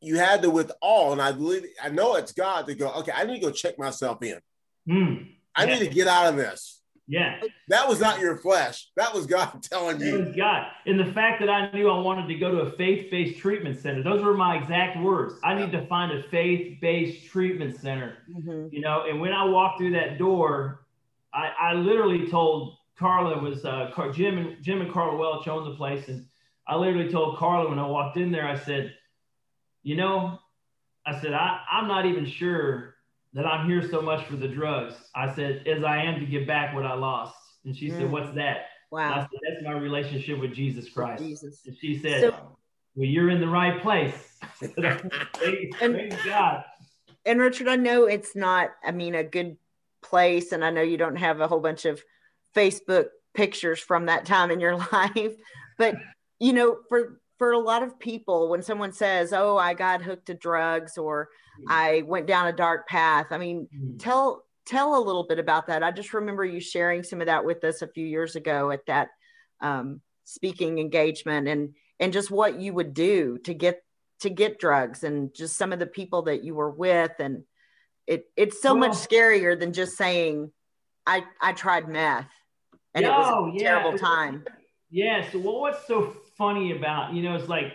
[0.04, 3.14] you had to with all, and I believe I know it's God to go, okay,
[3.16, 4.40] I need to go check myself in.
[4.88, 6.82] Mm, I need to get out of this.
[7.08, 7.42] Yeah.
[7.68, 8.90] That was not your flesh.
[8.96, 10.16] That was God telling you.
[10.16, 10.68] It was God.
[10.86, 14.04] And the fact that I knew I wanted to go to a faith-based treatment center,
[14.04, 15.36] those were my exact words.
[15.44, 18.20] I need to find a faith-based treatment center.
[18.30, 18.68] Mm-hmm.
[18.72, 20.86] You know, and when I walked through that door,
[21.34, 25.76] I, I literally told Carla was uh, Jim and Jim and Carla Welch owned the
[25.76, 26.26] place, and
[26.68, 28.94] I literally told Carla when I walked in there, I said,
[29.82, 30.40] you know,
[31.06, 32.93] I said, I, I'm not even sure
[33.34, 34.96] that I'm here so much for the drugs.
[35.16, 37.36] I said, as I am to give back what I lost.
[37.66, 37.98] And she mm.
[37.98, 38.66] said, What's that?
[38.92, 39.14] Wow.
[39.14, 41.24] I Said, That's my relationship with Jesus Christ.
[41.24, 41.62] Jesus.
[41.66, 42.58] And she said, so,
[42.96, 44.38] Well, you're in the right place.
[44.60, 46.64] Thank and, God.
[47.26, 49.58] And Richard, I know it's not, I mean, a good
[50.02, 50.52] place.
[50.52, 52.04] And I know you don't have a whole bunch of
[52.56, 55.36] Facebook pictures from that time in your life,
[55.78, 55.96] but
[56.40, 60.28] you know, for for a lot of people, when someone says, "Oh, I got hooked
[60.28, 61.28] to drugs," or
[61.60, 61.72] mm-hmm.
[61.72, 63.98] "I went down a dark path," I mean, mm-hmm.
[63.98, 65.84] tell tell a little bit about that.
[65.84, 68.86] I just remember you sharing some of that with us a few years ago at
[68.86, 69.10] that
[69.60, 73.84] um, speaking engagement, and and just what you would do to get
[74.22, 77.44] to get drugs, and just some of the people that you were with, and
[78.08, 80.50] it it's so well, much scarier than just saying,
[81.06, 82.32] "I I tried meth,"
[82.96, 83.82] and it was a yeah.
[83.82, 84.46] terrible time.
[84.90, 85.30] Yeah.
[85.30, 87.72] So, well, what's so funny about, you know, it's like,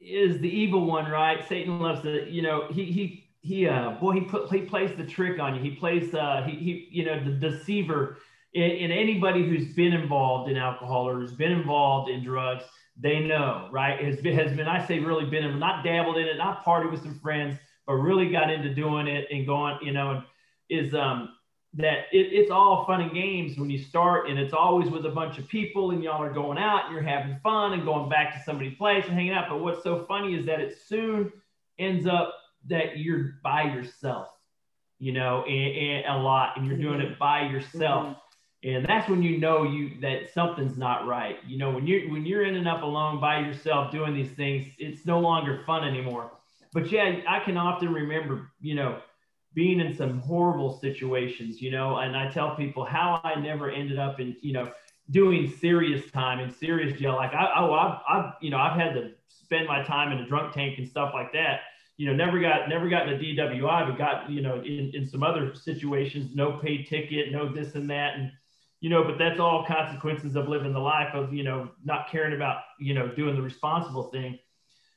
[0.00, 1.46] is the evil one, right?
[1.48, 5.06] Satan loves to, you know, he, he, he, uh, boy, he put, he plays the
[5.06, 5.62] trick on you.
[5.62, 8.18] He plays, uh, he, he, you know, the deceiver
[8.54, 12.64] in, in anybody who's been involved in alcohol or who's been involved in drugs,
[12.96, 14.02] they know, right?
[14.04, 17.04] Has been, has been, I say, really been, not dabbled in it, not partied with
[17.04, 17.56] some friends,
[17.86, 20.22] but really got into doing it and going, you know, and
[20.68, 21.36] is, um,
[21.74, 25.10] that it, it's all fun and games when you start and it's always with a
[25.10, 28.34] bunch of people and y'all are going out and you're having fun and going back
[28.34, 29.48] to somebody's place and hanging out.
[29.48, 31.32] But what's so funny is that it soon
[31.78, 32.34] ends up
[32.68, 34.28] that you're by yourself
[35.00, 38.06] you know and, and a lot and you're doing it by yourself.
[38.06, 38.76] Mm-hmm.
[38.76, 41.38] and that's when you know you that something's not right.
[41.46, 45.04] You know when you're when you're ending up alone by yourself doing these things it's
[45.06, 46.30] no longer fun anymore.
[46.72, 49.00] But yeah i can often remember you know
[49.54, 53.98] being in some horrible situations, you know, and I tell people how I never ended
[53.98, 54.70] up in, you know,
[55.10, 57.14] doing serious time and serious jail.
[57.16, 60.26] Like I, I, I've, I've, you know, I've had to spend my time in a
[60.26, 61.60] drunk tank and stuff like that.
[61.96, 65.06] You know, never got, never got in a DWI, but got, you know, in, in
[65.06, 68.14] some other situations, no paid ticket, no this and that.
[68.16, 68.30] And,
[68.80, 72.34] you know, but that's all consequences of living the life of, you know, not caring
[72.34, 74.38] about, you know, doing the responsible thing.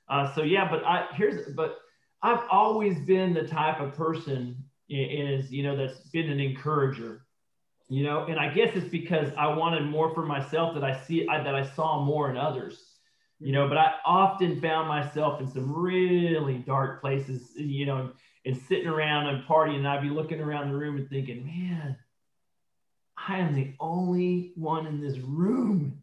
[0.07, 1.79] Uh, so yeah, but I, here's, but
[2.23, 7.25] I've always been the type of person is you know that's been an encourager,
[7.89, 11.27] you know, and I guess it's because I wanted more for myself that I see
[11.27, 12.81] I, that I saw more in others,
[13.39, 13.67] you know.
[13.67, 18.11] But I often found myself in some really dark places, you know,
[18.45, 21.97] and sitting around and partying, and I'd be looking around the room and thinking, man,
[23.17, 26.02] I am the only one in this room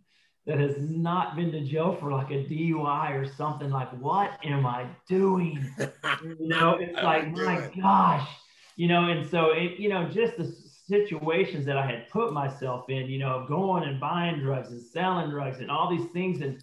[0.50, 4.66] that has not been to jail for like a DUI or something, like, what am
[4.66, 5.64] I doing?
[6.24, 8.28] you know, it's like, my gosh,
[8.74, 10.52] you know, and so it, you know, just the
[10.88, 15.30] situations that I had put myself in, you know, going and buying drugs and selling
[15.30, 16.40] drugs and all these things.
[16.40, 16.60] And,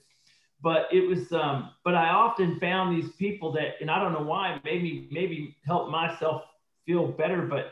[0.62, 4.28] but it was, um, but I often found these people that, and I don't know
[4.28, 6.42] why, maybe, maybe help myself
[6.86, 7.44] feel better.
[7.44, 7.72] But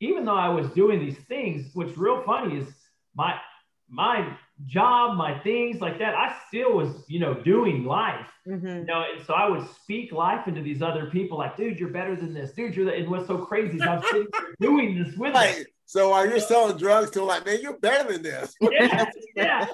[0.00, 2.68] even though I was doing these things, what's real funny is
[3.14, 3.40] my,
[3.88, 4.36] my
[4.66, 8.26] job, my things like that, I still was, you know, doing life.
[8.46, 8.66] Mm-hmm.
[8.66, 11.90] You know, and so I would speak life into these other people, like, dude, you're
[11.90, 12.76] better than this, dude.
[12.76, 15.56] You're the, and what's so crazy is I'm sitting there doing this with right.
[15.56, 15.64] them.
[15.86, 18.54] So while you're selling drugs to like, man, you're better than this.
[18.60, 19.66] yeah, yeah.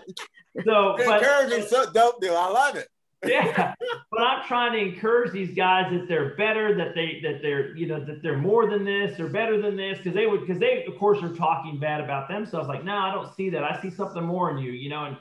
[0.65, 2.37] So but, encouraging, so dope deal.
[2.37, 2.89] I love it.
[3.27, 3.75] Yeah,
[4.11, 7.87] but I'm trying to encourage these guys that they're better, that they that they're you
[7.87, 10.85] know that they're more than this, they're better than this, because they would because they
[10.87, 12.69] of course are talking bad about themselves.
[12.69, 13.63] Like, no, I don't see that.
[13.63, 15.17] I see something more in you, you know, and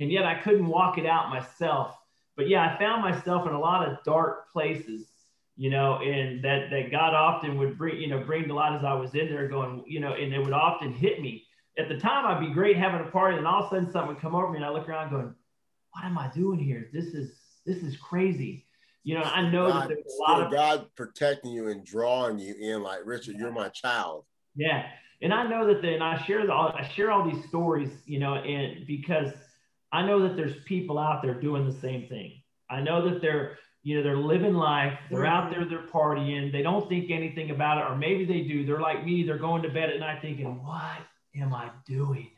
[0.00, 1.96] and yet I couldn't walk it out myself.
[2.36, 5.06] But yeah, I found myself in a lot of dark places,
[5.56, 8.84] you know, and that that God often would bring you know bring a lot as
[8.84, 11.44] I was in there going, you know, and it would often hit me.
[11.78, 14.14] At the time, I'd be great having a party, and all of a sudden something
[14.14, 15.34] would come over me, and I look around going,
[15.92, 16.88] what am I doing here?
[16.92, 17.32] This is
[17.66, 18.66] this is crazy.
[19.02, 22.38] You know, I know God, that there's a lot of God protecting you and drawing
[22.38, 22.82] you in.
[22.82, 24.24] Like Richard, you're my child.
[24.56, 24.86] Yeah,
[25.20, 25.82] and I know that.
[25.82, 27.90] Then I share the, I share all these stories.
[28.06, 29.32] You know, and because
[29.92, 32.40] I know that there's people out there doing the same thing.
[32.70, 35.70] I know that they're you know they're living life they're out there mm-hmm.
[35.70, 39.22] they're partying they don't think anything about it or maybe they do they're like me
[39.22, 40.98] they're going to bed at night thinking what
[41.36, 42.30] am i doing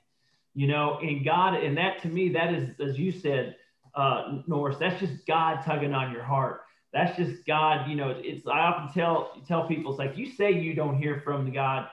[0.55, 3.57] you know and god and that to me that is as you said
[3.97, 4.77] uh, Norris.
[4.79, 6.63] That's just God tugging on your heart.
[6.93, 7.89] That's just God.
[7.89, 11.21] You know, it's I often tell tell people it's like you say you don't hear
[11.25, 11.89] from God,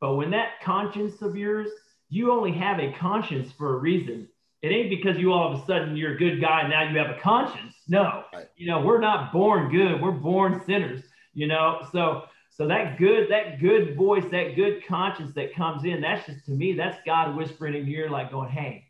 [0.00, 1.68] but when that conscience of yours,
[2.08, 4.28] you only have a conscience for a reason.
[4.62, 7.16] It ain't because you all of a sudden you're a good guy now you have
[7.16, 7.74] a conscience.
[7.88, 8.48] No, right.
[8.56, 10.00] you know we're not born good.
[10.00, 11.02] We're born sinners.
[11.34, 16.00] You know, so so that good that good voice, that good conscience that comes in,
[16.00, 18.86] that's just to me that's God whispering in your ear like going, hey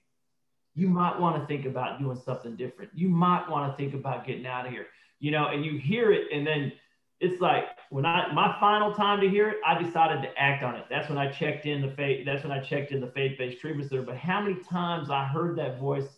[0.75, 2.91] you might want to think about doing something different.
[2.95, 4.87] You might want to think about getting out of here,
[5.21, 6.29] you know, and you hear it.
[6.33, 6.73] And then
[7.21, 10.75] it's like when I, my final time to hear it, I decided to act on
[10.75, 10.85] it.
[10.89, 12.25] That's when I checked in the faith.
[12.25, 14.03] That's when I checked in the faith-based treatment center.
[14.03, 16.09] But how many times I heard that voice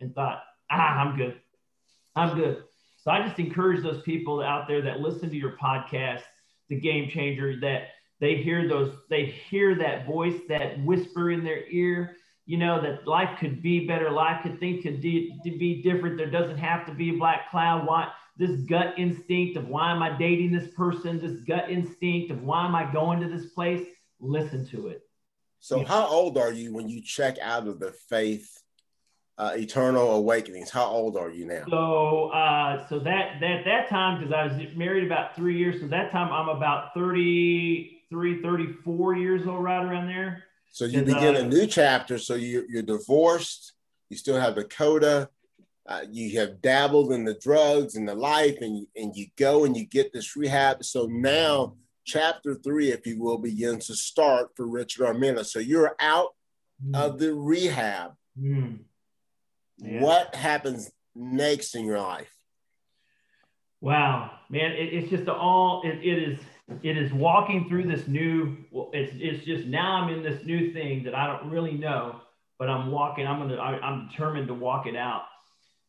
[0.00, 1.40] and thought, ah, I'm good.
[2.14, 2.64] I'm good.
[2.98, 6.22] So I just encourage those people out there that listen to your podcast,
[6.68, 7.88] the game changer, that
[8.20, 13.06] they hear those, they hear that voice, that whisper in their ear you know, that
[13.06, 16.16] life could be better, life could think could de- be different.
[16.16, 17.86] There doesn't have to be a black cloud.
[17.86, 21.20] Why this gut instinct of why am I dating this person?
[21.20, 23.86] This gut instinct of why am I going to this place?
[24.20, 25.02] Listen to it.
[25.60, 28.62] So, how old are you when you check out of the faith
[29.38, 30.70] uh, eternal awakenings?
[30.70, 31.64] How old are you now?
[31.70, 35.80] So, uh, so that that that time because I was married about three years.
[35.80, 40.44] So that time I'm about 33, 34 years old, right around there.
[40.72, 42.18] So you begin a new chapter.
[42.18, 43.74] So you, you're divorced.
[44.08, 45.28] You still have Dakota.
[45.86, 49.64] Uh, you have dabbled in the drugs and the life, and you, and you go
[49.64, 50.82] and you get this rehab.
[50.82, 55.44] So now, chapter three, if you will, begins to start for Richard Armenta.
[55.44, 56.30] So you're out
[56.84, 56.96] mm.
[56.96, 58.12] of the rehab.
[58.40, 58.78] Mm.
[59.78, 60.00] Yeah.
[60.00, 62.32] What happens next in your life?
[63.80, 66.38] Wow, man, it, it's just all it, it is
[66.82, 68.56] it is walking through this new
[68.92, 72.20] it's it's just now i'm in this new thing that i don't really know
[72.58, 75.24] but i'm walking i'm gonna I, i'm determined to walk it out.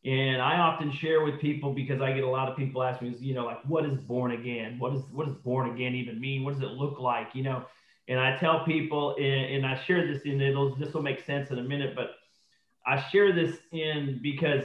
[0.04, 3.14] And i often share with people because i get a lot of people ask me
[3.20, 4.78] you know like what is born again?
[4.78, 6.44] What is what does born again even mean?
[6.44, 7.28] What does it look like?
[7.34, 7.64] You know
[8.08, 11.50] and i tell people and, and i share this in it'll this will make sense
[11.50, 12.16] in a minute but
[12.86, 14.64] i share this in because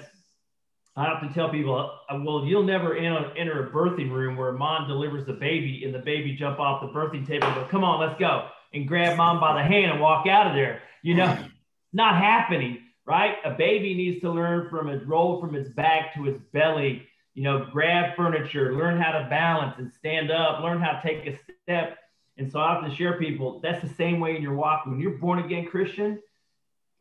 [0.99, 5.25] I often tell people, uh, well, you'll never enter a birthing room where mom delivers
[5.25, 8.19] the baby and the baby jump off the birthing table and go, come on, let's
[8.19, 10.81] go, and grab mom by the hand and walk out of there.
[11.01, 11.37] You know,
[11.93, 13.35] not happening, right?
[13.45, 17.43] A baby needs to learn from it, roll from its back to its belly, you
[17.43, 21.39] know, grab furniture, learn how to balance and stand up, learn how to take a
[21.63, 21.97] step.
[22.37, 24.85] And so I often share people, that's the same way in your walk.
[24.85, 26.19] When you're born again Christian,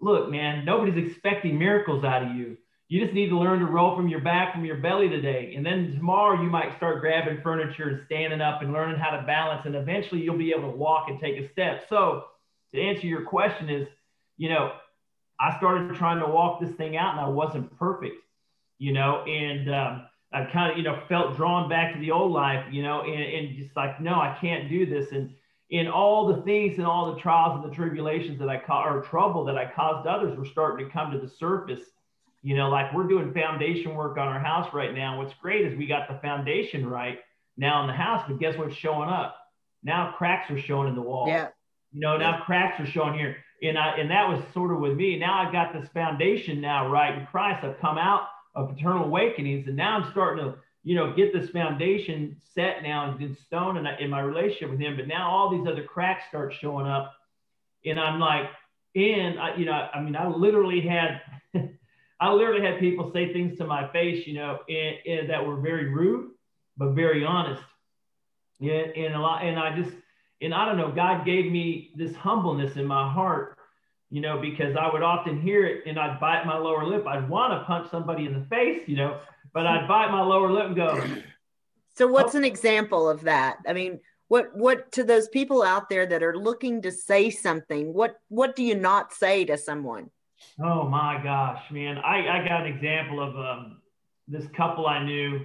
[0.00, 3.94] look, man, nobody's expecting miracles out of you you just need to learn to roll
[3.94, 5.52] from your back, from your belly today.
[5.54, 9.22] And then tomorrow you might start grabbing furniture and standing up and learning how to
[9.26, 9.66] balance.
[9.66, 11.84] And eventually you'll be able to walk and take a step.
[11.90, 12.24] So
[12.72, 13.88] to answer your question is,
[14.38, 14.72] you know,
[15.38, 18.16] I started trying to walk this thing out and I wasn't perfect,
[18.78, 22.32] you know, and um, I kind of, you know, felt drawn back to the old
[22.32, 25.12] life, you know, and, and just like, no, I can't do this.
[25.12, 25.34] And
[25.68, 29.02] in all the things and all the trials and the tribulations that I caused or
[29.02, 31.82] trouble that I caused others were starting to come to the surface
[32.48, 35.18] you know, like we're doing foundation work on our house right now.
[35.18, 37.18] What's great is we got the foundation right
[37.58, 39.36] now in the house, but guess what's showing up?
[39.82, 41.28] Now cracks are showing in the wall.
[41.28, 41.48] Yeah.
[41.92, 43.36] You know, now cracks are showing here.
[43.62, 45.18] And I and that was sort of with me.
[45.18, 47.66] Now I've got this foundation now right in Christ.
[47.66, 51.50] I've come out of eternal awakenings, and now I'm starting to, you know, get this
[51.50, 54.96] foundation set now and in stone and in my relationship with him.
[54.96, 57.12] But now all these other cracks start showing up.
[57.84, 58.46] And I'm like,
[58.96, 61.20] and I, you know, I mean, I literally had
[62.20, 65.60] I literally had people say things to my face, you know, and, and that were
[65.60, 66.30] very rude,
[66.76, 67.62] but very honest.
[68.58, 69.94] Yeah, and a lot, and I just,
[70.40, 73.56] and I don't know, God gave me this humbleness in my heart,
[74.10, 77.06] you know, because I would often hear it and I'd bite my lower lip.
[77.06, 79.20] I'd want to punch somebody in the face, you know,
[79.52, 81.04] but I'd bite my lower lip and go.
[81.94, 82.38] So what's oh.
[82.38, 83.58] an example of that?
[83.66, 87.92] I mean, what what to those people out there that are looking to say something?
[87.92, 90.10] What what do you not say to someone?
[90.60, 91.98] Oh my gosh, man!
[91.98, 93.78] I I got an example of um,
[94.26, 95.44] this couple I knew,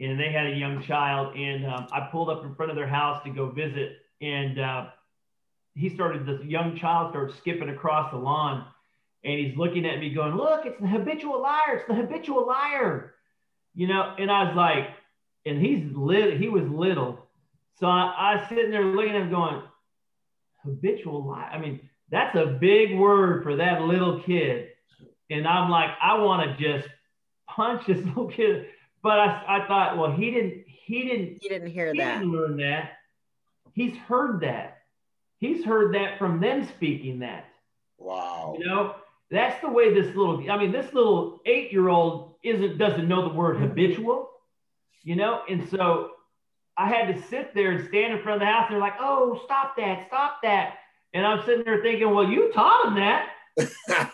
[0.00, 2.86] and they had a young child, and um, I pulled up in front of their
[2.86, 4.86] house to go visit, and uh,
[5.74, 8.66] he started this young child started skipping across the lawn,
[9.24, 11.76] and he's looking at me going, "Look, it's the habitual liar!
[11.76, 13.14] It's the habitual liar!"
[13.74, 14.88] You know, and I was like,
[15.46, 16.38] and he's lit.
[16.38, 17.26] He was little,
[17.78, 19.62] so I, I was sitting there looking at him going,
[20.62, 21.80] "Habitual liar." I mean,
[22.12, 24.68] that's a big word for that little kid,
[25.30, 26.88] and I'm like, I want to just
[27.48, 28.66] punch this little kid.
[29.02, 30.64] But I, I thought, well, he didn't.
[30.66, 31.38] He didn't.
[31.40, 31.94] He didn't hear that.
[31.94, 32.18] he that.
[32.20, 32.92] didn't learn that.
[33.72, 34.82] He's heard that.
[35.38, 37.46] He's heard that from them speaking that.
[37.98, 38.56] Wow.
[38.58, 38.94] You know,
[39.30, 43.28] that's the way this little, I mean, this little eight year old isn't, doesn't know
[43.28, 44.28] the word habitual,
[45.02, 45.42] you know?
[45.48, 46.10] And so
[46.76, 48.66] I had to sit there and stand in front of the house.
[48.68, 50.74] And they're like, oh, stop that, stop that.
[51.14, 53.28] And I'm sitting there thinking, well, you taught him that,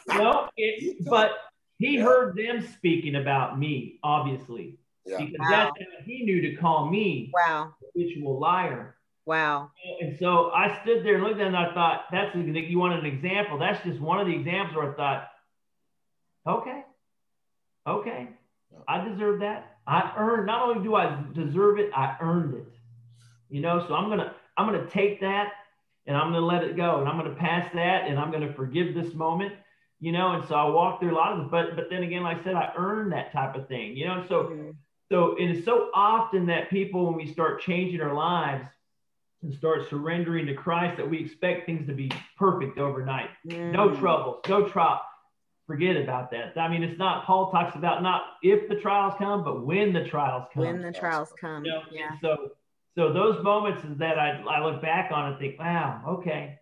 [0.07, 0.49] you know?
[0.57, 1.32] It, but
[1.78, 2.05] he Yeah.
[2.05, 5.18] heard them speaking about me, obviously, Yeah.
[5.18, 5.46] because Wow.
[5.49, 7.74] that's how he knew to call me Wow.
[7.94, 8.96] habitual liar.
[9.26, 9.70] Wow.
[10.01, 12.78] And so I stood there and looked at it and I thought, that's a, you
[12.78, 13.59] wanted an example.
[13.59, 15.28] That's just one of the examples where I thought,
[16.46, 16.82] okay,
[17.86, 18.28] okay,
[18.88, 19.78] I deserve that.
[19.86, 22.66] I earned, not only do I deserve it, I earned it.
[23.51, 25.53] You know, so I'm gonna, I'm gonna take that
[26.09, 28.94] and I'm gonna let it go and I'm gonna pass that and I'm gonna forgive
[28.94, 29.52] this moment.
[30.00, 32.22] You know, and so I walk through a lot of this, but but then again,
[32.22, 33.96] like I said, I earned that type of thing.
[33.96, 34.74] You know, so Mhm.
[35.11, 38.64] so it is so often that people, when we start changing our lives
[39.42, 43.30] and start surrendering to Christ, that we expect things to be perfect overnight.
[43.44, 43.98] No Mm.
[43.98, 45.00] troubles, no trial.
[45.66, 46.56] Forget about that.
[46.56, 47.24] I mean, it's not.
[47.26, 50.62] Paul talks about not if the trials come, but when the trials come.
[50.62, 51.64] When the trials come.
[51.64, 52.11] You know, Yeah.
[52.12, 52.52] and So,
[52.99, 56.59] so those moments is that I, I look back on and think, wow, okay,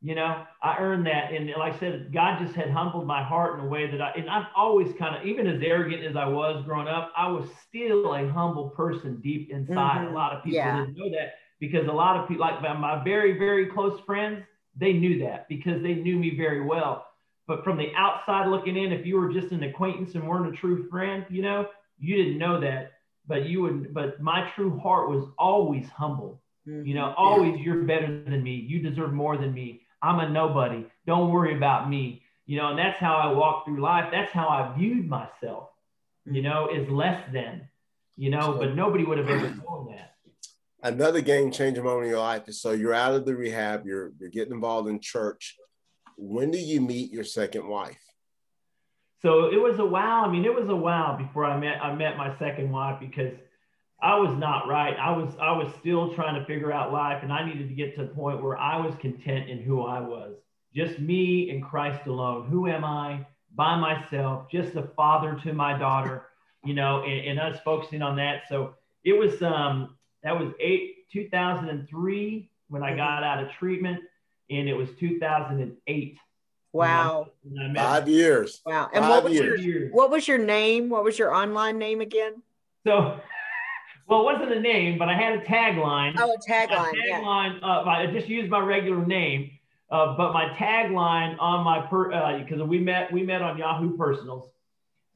[0.00, 1.32] you know, I earned that.
[1.32, 4.12] And like I said, God just had humbled my heart in a way that I,
[4.12, 7.46] and I've always kind of, even as arrogant as I was growing up, I was
[7.68, 10.06] still a humble person deep inside.
[10.06, 10.10] Mhm.
[10.10, 10.80] A lot of people Yeah.
[10.80, 14.42] didn't know that because a lot of people, like my very, very close friends,
[14.76, 17.06] they knew that because they knew me very well.
[17.46, 20.56] But from the outside looking in, if you were just an acquaintance and weren't a
[20.56, 21.68] true friend, you know,
[21.98, 22.93] you didn't know that.
[23.26, 26.40] But you would, but my true heart was always humble.
[26.66, 27.14] You know, Mhm.
[27.18, 28.54] always you're better than me.
[28.54, 29.82] You deserve more than me.
[30.00, 30.86] I'm a nobody.
[31.06, 32.22] Don't worry about me.
[32.46, 34.10] You know, and that's how I walked through life.
[34.10, 35.70] That's how I viewed myself,
[36.26, 37.68] you know, is less than,
[38.16, 40.16] you know, but nobody would have ever known that.
[40.82, 44.12] Another game changing moment in your life is so you're out of the rehab, you're
[44.18, 45.56] you're getting involved in church.
[46.16, 48.00] When do you meet your second wife?
[49.24, 50.22] So it was a while.
[50.22, 53.32] I mean, it was a while before I met I met my second wife because
[54.02, 54.94] I was not right.
[54.98, 57.96] I was I was still trying to figure out life, and I needed to get
[57.96, 60.34] to the point where I was content in who I was,
[60.74, 62.48] just me and Christ alone.
[62.50, 64.50] Who am I by myself?
[64.52, 66.26] Just a father to my daughter,
[66.62, 68.42] you know, and, and us focusing on that.
[68.50, 74.00] So it was um that was eight 2003 when I got out of treatment,
[74.50, 76.18] and it was 2008.
[76.74, 77.28] Wow.
[77.44, 78.60] when I met Five years.
[78.66, 78.90] Wow.
[78.92, 79.64] And Five what was years.
[79.64, 80.90] your what was your name?
[80.90, 82.42] What was your online name again?
[82.86, 83.20] So,
[84.08, 86.14] well, it wasn't a name, but I had a tagline.
[86.18, 86.92] Oh, a My tagline.
[87.06, 87.20] Yeah.
[87.20, 87.62] tagline.
[87.62, 89.52] Uh, I just used my regular name,
[89.90, 94.50] uh, but my tagline on my per because we met we met on Yahoo Personals.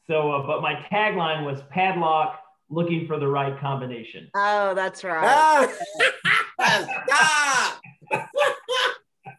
[0.06, 2.40] So, uh, but my tagline was padlock
[2.70, 4.30] looking for the right combination.
[4.34, 5.24] Oh, that's right.
[5.26, 5.68] Ah!
[7.06, 7.80] Stop!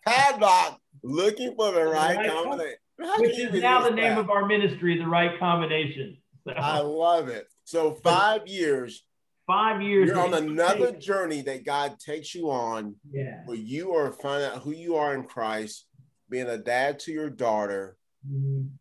[0.05, 2.29] Padlock looking for the right Right.
[2.29, 2.77] combination.
[3.19, 6.17] Which is now the name of our ministry, the right combination.
[6.45, 7.47] So I love it.
[7.63, 9.05] So five years,
[9.47, 10.07] five years.
[10.09, 13.41] you're on another journey that God takes you on Yeah.
[13.45, 15.87] where you are finding out who you are in Christ,
[16.29, 17.95] being a dad to your daughter.
[18.29, 18.71] Mhm.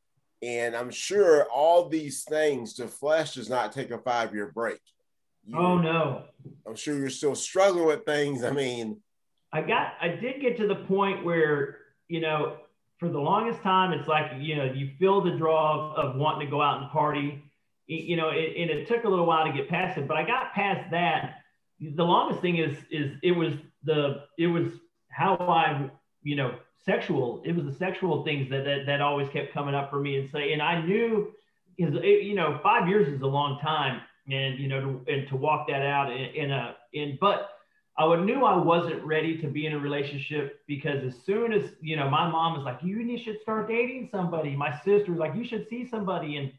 [0.43, 4.81] And I'm sure all these things, the flesh does not take a five year break.
[5.45, 6.25] You- Oh no.
[6.66, 8.43] I'm sure you're still struggling with things.
[8.43, 9.01] I mean,
[9.53, 12.56] I got I did get to the point where, you know,
[12.98, 16.46] for the longest time it's like, you know, you feel the draw of, of wanting
[16.46, 17.42] to go out and party.
[17.86, 20.26] You know, it, and it took a little while to get past it, but I
[20.26, 21.36] got past that.
[21.80, 23.54] The longest thing is is it was
[23.84, 24.72] the it was
[25.11, 25.88] how I,
[26.22, 27.40] you know, sexual.
[27.46, 30.28] It was the sexual things that that, that always kept coming up for me and
[30.28, 31.32] say, and I knew
[31.78, 34.02] is you know, five years is a long time.
[34.30, 37.57] And you know, to, and to walk that out in, in a in but
[37.99, 41.96] I knew I wasn't ready to be in a relationship because as soon as you
[41.96, 45.34] know, my mom was like, "You, you should start dating somebody." My sister was like,
[45.34, 46.53] "You should see somebody," and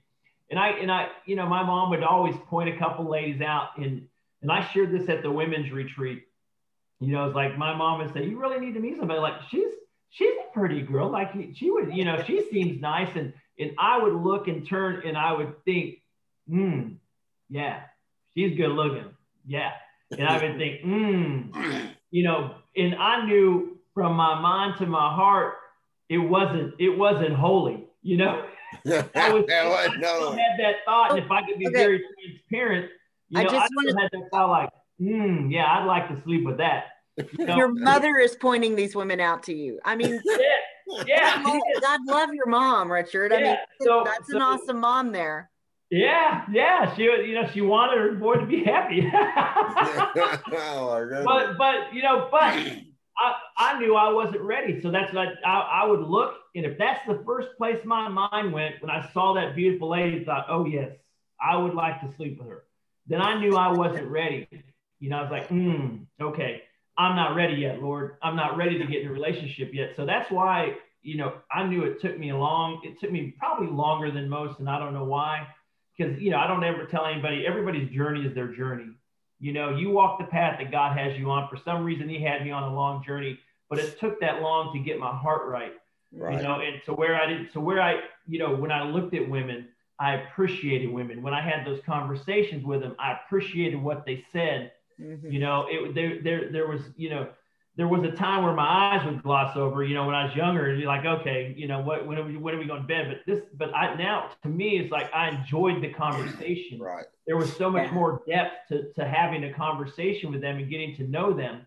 [0.49, 3.77] and I and I, you know, my mom would always point a couple ladies out,
[3.77, 4.05] and
[4.41, 6.23] and I shared this at the women's retreat.
[6.99, 9.41] You know, it's like my mom would say, "You really need to meet somebody." Like
[9.49, 9.71] she's
[10.09, 11.09] she's a pretty girl.
[11.09, 15.03] Like she would, you know, she seems nice, and and I would look and turn,
[15.05, 16.01] and I would think,
[16.49, 16.95] "Hmm,
[17.49, 17.83] yeah,
[18.33, 19.05] she's good looking,
[19.47, 19.71] yeah,"
[20.11, 25.13] and I would think, "Hmm, you know," and I knew from my mind to my
[25.13, 25.55] heart,
[26.09, 28.45] it wasn't it wasn't holy, you know.
[28.85, 30.31] I, was, I no.
[30.31, 31.77] had that thought, and if I could be okay.
[31.77, 32.91] very transparent,
[33.29, 36.45] you know, I just I had that thought like, hmm, yeah, I'd like to sleep
[36.45, 36.85] with that.
[37.37, 37.57] You know?
[37.57, 39.79] Your mother is pointing these women out to you.
[39.83, 41.43] I mean, yeah, yeah.
[41.43, 43.31] God, God love your mom, Richard.
[43.31, 43.37] Yeah.
[43.37, 45.49] I mean, so, that's so, an awesome mom there.
[45.89, 46.95] Yeah, yeah.
[46.95, 49.01] She, you know, she wanted her boy to be happy.
[49.13, 50.11] oh,
[51.25, 52.53] but, but, you know, but
[53.17, 54.81] I, I knew I wasn't ready.
[54.81, 56.35] So that's what I, I, I, would look.
[56.55, 60.23] And if that's the first place my mind went when I saw that beautiful lady,
[60.23, 60.91] thought, oh, yes,
[61.41, 62.65] I would like to sleep with her.
[63.07, 64.47] Then I knew I wasn't ready.
[64.99, 66.61] You know, I was like, hmm, okay,
[66.97, 68.17] I'm not ready yet, Lord.
[68.21, 69.93] I'm not ready to get in a relationship yet.
[69.95, 73.33] So that's why, you know, I knew it took me a long, it took me
[73.39, 74.59] probably longer than most.
[74.59, 75.47] And I don't know why.
[75.99, 78.93] Because, you know, I don't ever tell anybody, everybody's journey is their journey.
[79.39, 81.49] You know, you walk the path that God has you on.
[81.49, 83.37] For some reason, He had me on a long journey,
[83.69, 85.73] but it took that long to get my heart right.
[86.13, 86.37] right.
[86.37, 89.13] You know, and to where I did, so where I, you know, when I looked
[89.13, 89.67] at women,
[89.99, 91.21] I appreciated women.
[91.21, 94.71] When I had those conversations with them, I appreciated what they said.
[94.99, 95.29] Mm-hmm.
[95.29, 97.27] You know, it there there there was, you know,
[97.75, 100.35] there was a time where my eyes would gloss over, you know, when I was
[100.35, 102.81] younger, and you're like, okay, you know, what when are we when are we going
[102.81, 103.07] to bed?
[103.07, 106.79] But this, but I now to me, it's like I enjoyed the conversation.
[106.79, 107.05] Right.
[107.25, 110.95] There was so much more depth to to having a conversation with them and getting
[110.97, 111.61] to know them,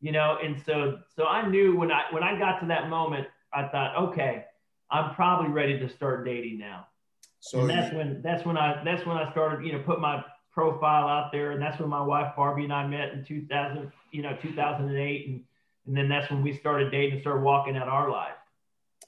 [0.00, 0.38] you know.
[0.42, 3.96] And so so I knew when I when I got to that moment, I thought,
[4.08, 4.46] okay,
[4.90, 6.88] I'm probably ready to start dating now.
[7.40, 10.24] So and that's when that's when I that's when I started, you know, put my
[10.54, 14.22] profile out there, and that's when my wife Barbie and I met in 2000 you
[14.22, 15.42] know 2008 and
[15.86, 18.36] and then that's when we started dating and started walking out our life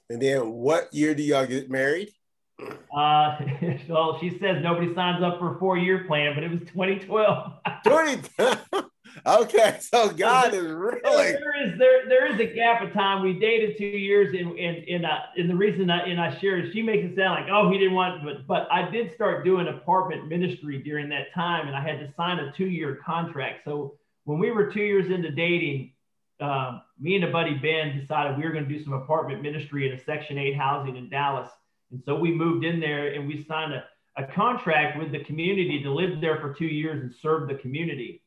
[0.09, 2.11] and then what year do y'all get married
[2.59, 3.37] uh
[3.87, 7.53] well she says nobody signs up for a four-year plan but it was 2012
[7.83, 8.21] 20
[9.27, 10.99] okay so god is really
[11.33, 13.23] there is there there is a gap of time.
[13.23, 16.59] We dated two years and and and, uh, and the reason I, and I share
[16.59, 19.45] is she makes it sound like oh he didn't want but but I did start
[19.45, 23.65] doing apartment ministry during that time and I had to sign a two-year contract.
[23.65, 23.95] So
[24.25, 25.93] when we were two years into dating,
[26.39, 29.89] uh, me and a buddy Ben decided we were going to do some apartment ministry
[29.89, 31.49] in a Section 8 housing in Dallas.
[31.91, 33.83] And so we moved in there and we signed a,
[34.17, 38.21] a contract with the community to live there for two years and serve the community.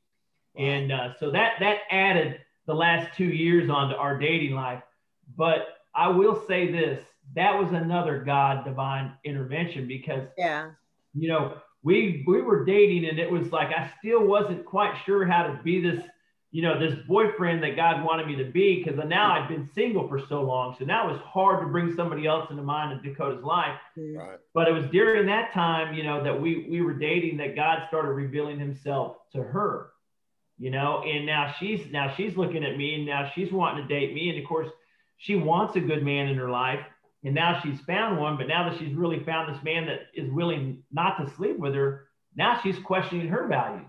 [0.56, 4.82] And uh, so that that added the last two years onto our dating life.
[5.36, 7.04] But I will say this:
[7.34, 10.70] that was another God divine intervention because yeah,
[11.14, 15.24] you know, we we were dating and it was like I still wasn't quite sure
[15.26, 16.02] how to be this,
[16.52, 20.08] you know, this boyfriend that God wanted me to be because now I'd been single
[20.08, 20.74] for so long.
[20.76, 23.78] So now it was hard to bring somebody else into mind in Dakota's life.
[23.96, 24.18] Mm-hmm.
[24.18, 24.38] Right.
[24.52, 27.84] But it was during that time, you know, that we we were dating that God
[27.88, 29.90] started revealing himself to her.
[30.58, 33.88] You know, and now she's now she's looking at me and now she's wanting to
[33.88, 34.30] date me.
[34.30, 34.68] And of course,
[35.18, 36.80] she wants a good man in her life
[37.24, 40.30] and now she's found one but now that she's really found this man that is
[40.30, 43.86] willing not to sleep with her now she's questioning her values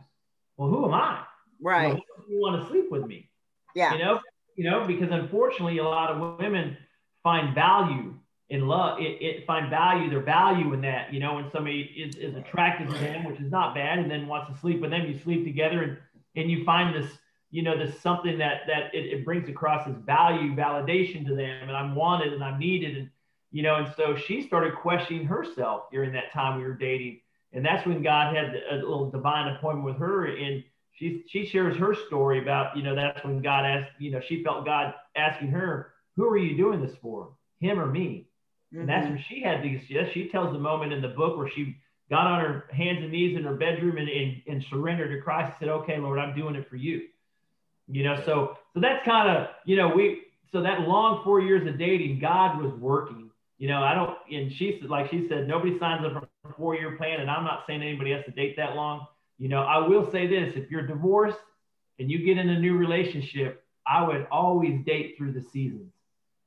[0.58, 1.24] well who am i
[1.62, 3.30] right you, you want to sleep with me
[3.76, 4.20] yeah you know
[4.56, 6.78] you know because unfortunately a lot of women
[7.24, 8.14] find value
[8.50, 12.16] in love it, it find value their value in that you know when somebody is,
[12.16, 15.08] is attracted to them which is not bad and then wants to sleep with them
[15.08, 15.98] you sleep together and
[16.36, 17.12] and you find this
[17.52, 21.68] you know, there's something that that it, it, brings across as value, validation to them,
[21.68, 23.10] and I'm wanted and I'm needed, and
[23.52, 27.20] you know, and so she started questioning herself during that time we were dating.
[27.54, 30.26] And that's when God had a little divine appointment with her.
[30.28, 30.64] And
[31.02, 34.44] she, she shares her story about, you know, that's when God asked, you know, she
[34.44, 37.30] felt God asking her, who are you doing this for?
[37.60, 38.28] Him or me?
[38.72, 38.82] Mm-hmm.
[38.82, 39.16] And that's mm-hmm.
[39.16, 41.76] when she had these, yes, she tells the moment in the book where she
[42.12, 45.48] got on her hands and knees in her bedroom and, and, and surrendered to Christ
[45.48, 47.08] and said, okay, Lord, I'm doing it for you.
[47.88, 50.22] You know, so, so that's kind of, you know, we,
[50.52, 53.32] so that long four years of dating, God was working
[53.62, 56.54] you know, I don't, and she said, like she said, nobody signs up for a
[56.56, 57.20] four year plan.
[57.20, 59.06] And I'm not saying anybody has to date that long.
[59.42, 61.40] You know, I will say this if you're divorced
[61.98, 65.92] and you get in a new relationship, I would always date through the seasons.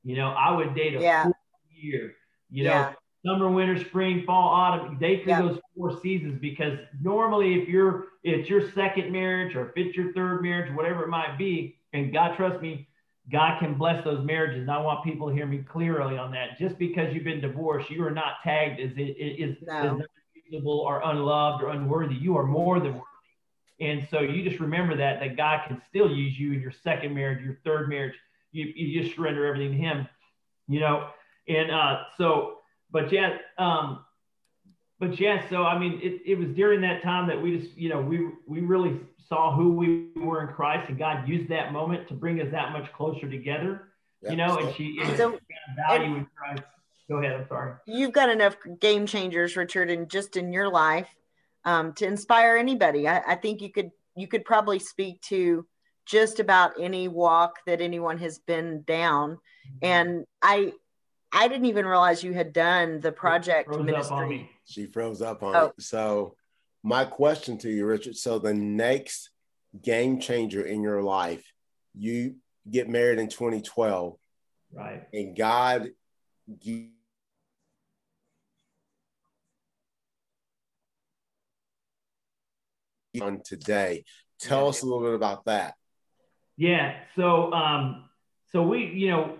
[0.05, 1.29] You know, I would date a yeah.
[1.69, 2.13] year,
[2.49, 2.93] you know, yeah.
[3.25, 5.41] summer, winter, spring, fall, autumn, date through yeah.
[5.41, 9.97] those four seasons because normally if you're, if it's your second marriage or if it's
[9.97, 12.87] your third marriage, whatever it might be, and God, trust me,
[13.29, 14.61] God can bless those marriages.
[14.61, 16.57] And I want people to hear me clearly on that.
[16.57, 20.01] Just because you've been divorced, you are not tagged as it is no.
[20.45, 22.15] Unreasonable or unloved or unworthy.
[22.15, 23.01] You are more than worthy.
[23.81, 27.13] And so you just remember that that God can still use you in your second
[27.13, 28.15] marriage, your third marriage.
[28.51, 30.07] You, you just surrender everything to Him,
[30.67, 31.09] you know.
[31.47, 34.05] And uh, so, but yeah, um,
[34.97, 35.47] but yeah.
[35.49, 38.29] So I mean, it, it was during that time that we just, you know, we
[38.47, 42.39] we really saw who we were in Christ, and God used that moment to bring
[42.39, 43.89] us that much closer together,
[44.21, 44.31] yep.
[44.31, 44.57] you know.
[44.57, 45.37] And she and so,
[45.75, 46.63] value and, in Christ.
[47.09, 47.33] Go ahead.
[47.33, 47.73] I'm sorry.
[47.85, 51.09] You've got enough game changers, Richard, and just in your life
[51.63, 53.07] um, to inspire anybody.
[53.07, 55.65] I, I think you could you could probably speak to
[56.05, 59.39] just about any walk that anyone has been down.
[59.81, 60.73] And I
[61.31, 64.49] I didn't even realize you had done the project ministry.
[64.65, 65.65] She froze up on oh.
[65.65, 65.81] it.
[65.81, 66.35] So
[66.81, 68.15] my question to you, Richard.
[68.15, 69.31] So the next
[69.81, 71.51] game changer in your life,
[71.93, 72.35] you
[72.69, 74.17] get married in 2012.
[74.73, 75.03] Right.
[75.13, 75.89] And God
[83.21, 84.03] on today.
[84.39, 84.69] Tell yeah.
[84.69, 85.75] us a little bit about that.
[86.57, 86.95] Yeah.
[87.15, 88.05] So, um,
[88.51, 89.37] so we, you know,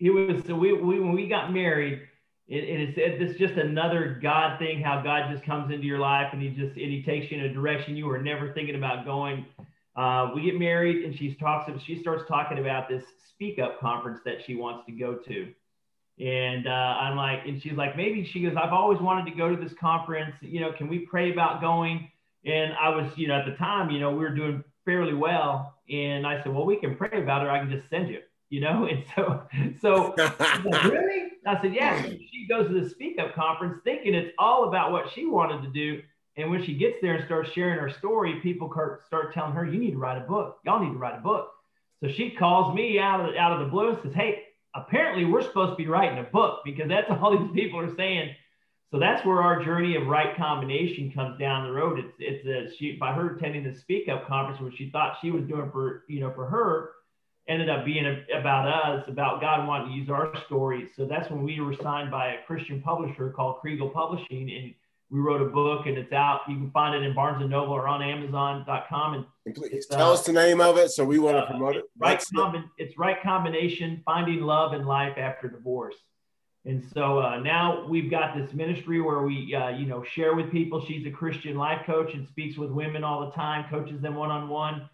[0.00, 2.00] it was so we, we when we got married,
[2.46, 4.80] it, it is it's just another God thing.
[4.80, 7.44] How God just comes into your life and he just and he takes you in
[7.44, 9.44] a direction you were never thinking about going.
[9.96, 11.70] Uh, we get married and she talks.
[11.84, 15.52] She starts talking about this Speak Up conference that she wants to go to.
[16.20, 19.54] And uh, I'm like, and she's like, maybe she goes, I've always wanted to go
[19.54, 20.34] to this conference.
[20.40, 22.10] You know, can we pray about going?
[22.44, 25.74] And I was, you know, at the time, you know, we were doing fairly well.
[25.90, 27.50] And I said, well, we can pray about it.
[27.50, 28.20] I can just send you,
[28.50, 28.86] you know?
[28.86, 29.42] And so,
[29.80, 31.32] so like, really?
[31.46, 32.02] I said, yeah.
[32.02, 35.62] So she goes to the Speak Up conference thinking it's all about what she wanted
[35.62, 36.02] to do.
[36.36, 38.70] And when she gets there and starts sharing her story, people
[39.06, 40.58] start telling her, you need to write a book.
[40.64, 41.50] Y'all need to write a book.
[42.00, 45.42] So she calls me out of, out of the blue and says, hey, apparently we're
[45.42, 48.34] supposed to be writing a book because that's all these people are saying
[48.90, 51.98] so that's where our journey of right combination comes down the road.
[51.98, 55.30] It's it's a she by her attending the Speak Up conference, which she thought she
[55.30, 56.92] was doing for you know for her,
[57.48, 60.88] ended up being a, about us, about God wanting to use our stories.
[60.96, 64.74] So that's when we were signed by a Christian publisher called Kregel Publishing, and
[65.10, 66.40] we wrote a book, and it's out.
[66.48, 69.14] You can find it in Barnes and Noble or on Amazon.com.
[69.14, 71.46] And, and please tell uh, us the name of it, so we want to uh,
[71.50, 71.84] promote it.
[71.98, 75.96] Right, combi- it's right combination: finding love and life after divorce.
[76.64, 80.50] And so uh, now we've got this ministry where we, uh, you know, share with
[80.50, 80.84] people.
[80.84, 84.30] She's a Christian life coach and speaks with women all the time, coaches them one
[84.30, 84.88] on one.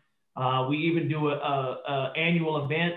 [0.68, 2.96] We even do a, a, a annual event,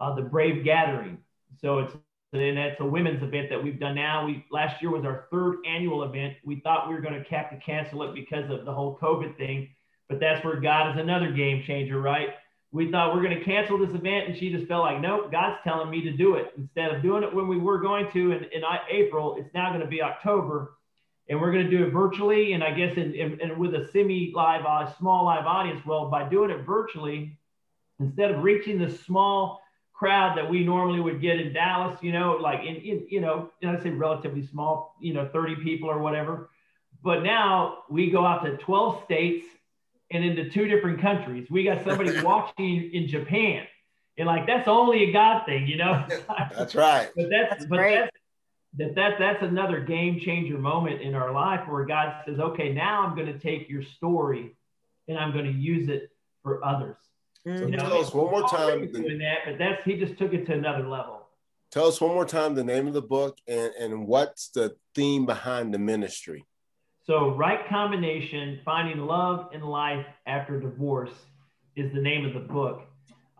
[0.00, 1.18] uh, the Brave Gathering.
[1.60, 1.94] So it's
[2.32, 4.26] and that's a women's event that we've done now.
[4.26, 6.34] We last year was our third annual event.
[6.44, 9.36] We thought we were going to have to cancel it because of the whole COVID
[9.36, 9.68] thing,
[10.08, 12.30] but that's where God is another game changer, right?
[12.76, 15.56] We thought we're going to cancel this event and she just felt like nope god's
[15.64, 16.52] telling me to do it.
[16.58, 19.80] Instead of doing it when we were going to in, in april it's now going
[19.80, 20.76] to be october
[21.28, 23.88] and we're going to do it virtually and i guess in, in, in with a
[23.92, 25.80] semi live uh, small live audience.
[25.86, 27.38] Well by doing it virtually
[27.98, 29.62] instead of reaching the small
[29.94, 33.50] crowd that we normally would get in dallas you know like in, in you know
[33.62, 36.50] and i say relatively small you know 30 people or whatever
[37.02, 39.46] but now we go out to 12 states
[40.16, 41.48] and into two different countries.
[41.50, 43.66] We got somebody watching in Japan.
[44.18, 46.06] And like that's only a God thing, you know.
[46.56, 47.10] that's right.
[47.14, 47.94] But that's, that's but great.
[47.96, 48.16] that's
[48.78, 53.06] that, that that's another game changer moment in our life where God says, okay, now
[53.06, 54.54] I'm going to take your story
[55.08, 56.10] and I'm going to use it
[56.42, 56.96] for others.
[57.46, 57.58] Mm-hmm.
[57.58, 58.90] So you know, tell us one more time.
[58.90, 61.26] Doing that, but that's he just took it to another level.
[61.70, 65.26] Tell us one more time the name of the book and, and what's the theme
[65.26, 66.46] behind the ministry.
[67.06, 71.12] So, right combination, finding love in life after divorce
[71.76, 72.82] is the name of the book.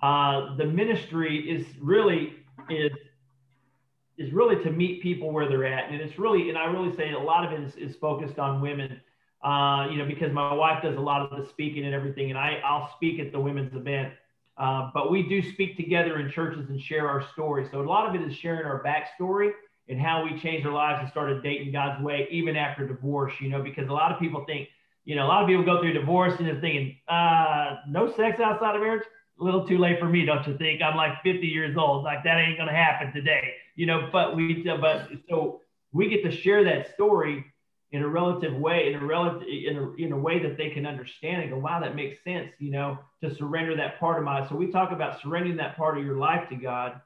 [0.00, 2.34] Uh, the ministry is really
[2.70, 2.92] is
[4.18, 7.12] is really to meet people where they're at, and it's really, and I really say
[7.12, 9.00] a lot of it is, is focused on women.
[9.42, 12.38] Uh, you know, because my wife does a lot of the speaking and everything, and
[12.38, 14.14] I I'll speak at the women's event.
[14.56, 17.66] Uh, but we do speak together in churches and share our story.
[17.72, 19.50] So a lot of it is sharing our backstory
[19.89, 23.49] and how we changed our lives and started dating God's way, even after divorce, you
[23.49, 24.68] know, because a lot of people think,
[25.05, 28.41] you know, a lot of people go through divorce and they're thinking, uh, no sex
[28.41, 29.05] outside of marriage.
[29.39, 30.80] A little too late for me, don't you think?
[30.80, 32.05] I'm like 50 years old.
[32.05, 34.09] Like that ain't gonna happen today, you know.
[34.11, 35.61] But we, but so
[35.93, 37.45] we get to share that story
[37.93, 40.87] in a relative way, in a relative, in a, in a way that they can
[40.87, 44.47] understand and go, wow, that makes sense, you know, to surrender that part of my.
[44.49, 47.01] So we talk about surrendering that part of your life to God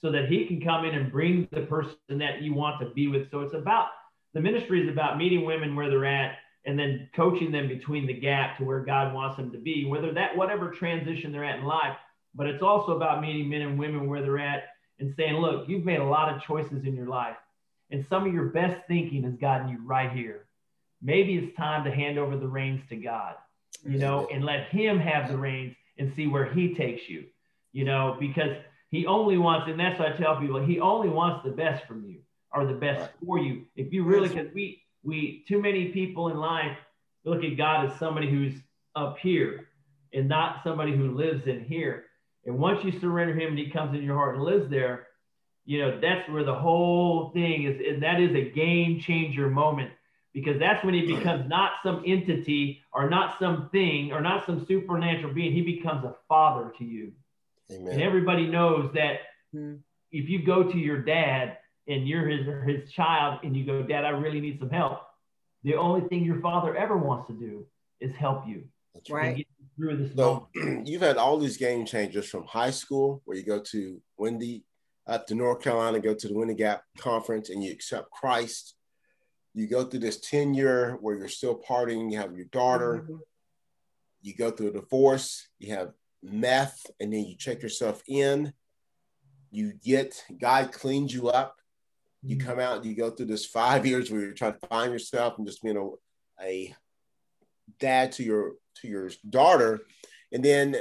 [0.00, 3.08] so that he can come in and bring the person that you want to be
[3.08, 3.30] with.
[3.30, 3.88] So it's about
[4.34, 8.12] the ministry is about meeting women where they're at and then coaching them between the
[8.12, 11.64] gap to where God wants them to be, whether that whatever transition they're at in
[11.64, 11.96] life.
[12.34, 14.64] But it's also about meeting men and women where they're at
[15.00, 17.36] and saying, look, you've made a lot of choices in your life.
[17.90, 20.46] And some of your best thinking has gotten you right here.
[21.00, 23.34] maybe it's time to hand over the reins to God,
[23.84, 27.24] you know, and let Him have the reins and see where He takes you,
[27.72, 28.56] you know, because
[28.90, 32.04] He only wants, and that's what I tell people, He only wants the best from
[32.04, 32.20] you
[32.52, 33.10] or the best right.
[33.24, 33.64] for you.
[33.76, 36.76] If you really, because we, we, too many people in life
[37.24, 38.54] look at God as somebody who's
[38.96, 39.68] up here
[40.12, 42.04] and not somebody who lives in here.
[42.46, 45.08] And once you surrender Him and He comes in your heart and lives there,
[45.66, 49.90] you know, that's where the whole thing is, and that is a game changer moment
[50.32, 55.34] because that's when he becomes not some entity or not something or not some supernatural
[55.34, 55.52] being.
[55.52, 57.12] He becomes a father to you.
[57.70, 57.92] Amen.
[57.92, 59.20] And everybody knows that
[59.54, 59.76] mm-hmm.
[60.10, 64.04] if you go to your dad and you're his, his child and you go, Dad,
[64.04, 65.00] I really need some help,
[65.64, 67.66] the only thing your father ever wants to do
[68.00, 68.64] is help you.
[68.94, 69.46] That's right.
[69.76, 70.48] Through this so
[70.84, 74.64] you've had all these game changers from high school where you go to Windy
[75.06, 78.74] Gap to North Carolina, go to the Windy Gap Conference, and you accept Christ.
[79.54, 83.16] You go through this 10 year where you're still partying, you have your daughter, mm-hmm.
[84.20, 85.92] you go through a divorce, you have
[86.22, 88.52] meth, and then you check yourself in.
[89.50, 91.56] You get, God cleans you up.
[92.22, 92.48] You mm-hmm.
[92.48, 95.46] come out, you go through this five years where you're trying to find yourself and
[95.46, 96.74] just being a, a
[97.78, 99.80] dad to your to your daughter.
[100.32, 100.76] And then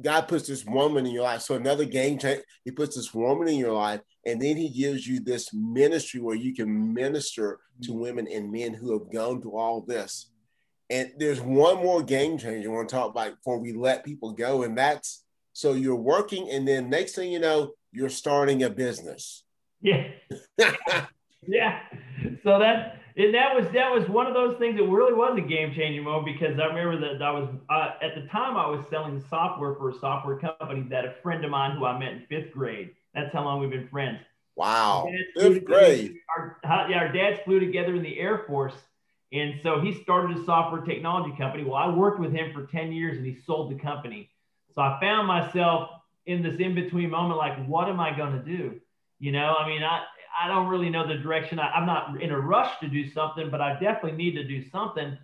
[0.00, 1.42] God puts this woman in your life.
[1.42, 5.06] So another game change, he puts this woman in your life, and then he gives
[5.06, 8.00] you this ministry where you can minister to mm-hmm.
[8.00, 10.31] women and men who have gone through all this.
[10.92, 14.32] And there's one more game changer I want to talk about before we let people
[14.32, 15.24] go, and that's
[15.54, 19.44] so you're working, and then next thing you know, you're starting a business.
[19.80, 20.08] Yeah.
[21.46, 21.80] yeah.
[22.42, 25.42] So that and that was that was one of those things that really was a
[25.42, 28.84] game changing moment because I remember that I was uh, at the time I was
[28.88, 32.26] selling software for a software company that a friend of mine who I met in
[32.28, 32.90] fifth grade.
[33.14, 34.20] That's how long we've been friends.
[34.56, 36.16] Wow, fifth grade.
[36.36, 38.74] Our, yeah, our dads flew together in the Air Force,
[39.32, 41.64] and so he started a software technology company.
[41.64, 44.30] Well, I worked with him for ten years, and he sold the company.
[44.74, 45.90] So I found myself
[46.26, 48.80] in this in between moment, like, what am I going to do?
[49.18, 50.02] You know, I mean, I
[50.38, 51.58] I don't really know the direction.
[51.58, 54.62] I, am not in a rush to do something, but I definitely need to do
[54.70, 55.16] something.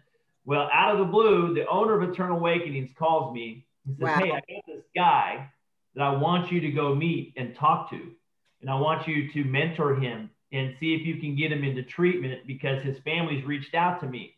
[0.44, 3.66] Well, out of the blue, the owner of Eternal Awakenings calls me.
[3.86, 4.18] He says, wow.
[4.18, 5.50] Hey, I got this guy
[5.94, 8.12] that I want you to go meet and talk to.
[8.60, 11.82] And I want you to mentor him and see if you can get him into
[11.82, 14.34] treatment because his family's reached out to me.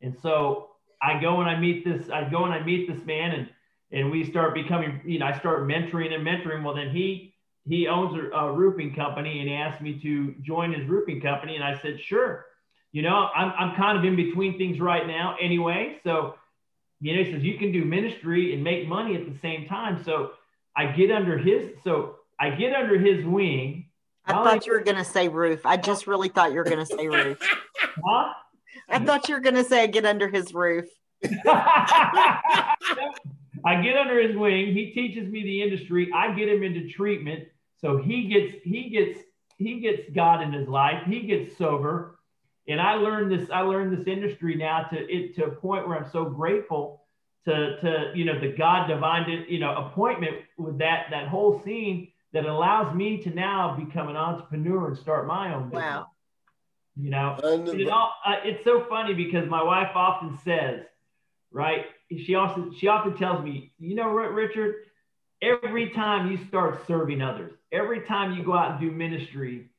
[0.00, 0.70] And so
[1.02, 3.48] I go and I meet this, I go and I meet this man and
[3.92, 6.62] and we start becoming, you know, I start mentoring and mentoring.
[6.62, 7.34] Well, then he
[7.68, 11.56] he owns a, a, roofing company and he asked me to join his roofing company.
[11.56, 12.46] And I said, sure.
[12.92, 15.98] You know, I'm, I'm kind of in between things right now anyway.
[16.02, 16.36] So,
[17.00, 20.02] you know, he says, you can do ministry and make money at the same time.
[20.04, 20.32] So
[20.74, 23.86] I get under his, so I get under his wing.
[24.26, 25.66] I thought you were going to say roof.
[25.66, 27.38] I just really thought you were going to say roof.
[28.06, 28.32] Huh?
[28.88, 30.84] I thought you were going to say I get under his roof.
[31.24, 32.76] I
[33.82, 34.72] get under his wing.
[34.72, 36.10] He teaches me the industry.
[36.14, 37.48] I get him into treatment.
[37.80, 39.20] So he gets he gets
[39.56, 41.02] he gets God in his life.
[41.06, 42.18] He gets sober,
[42.68, 43.50] and I learned this.
[43.50, 47.02] I learned this industry now to it to a point where I'm so grateful
[47.46, 52.09] to to you know the God divine you know appointment with that that whole scene
[52.32, 55.82] that allows me to now become an entrepreneur and start my own business.
[55.82, 56.06] Wow.
[56.96, 60.84] You know, it all, uh, it's so funny because my wife often says,
[61.50, 61.86] right?
[62.10, 64.74] She also she often tells me, you know, Richard,
[65.40, 69.70] every time you start serving others, every time you go out and do ministry,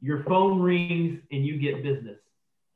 [0.00, 2.18] your phone rings and you get business.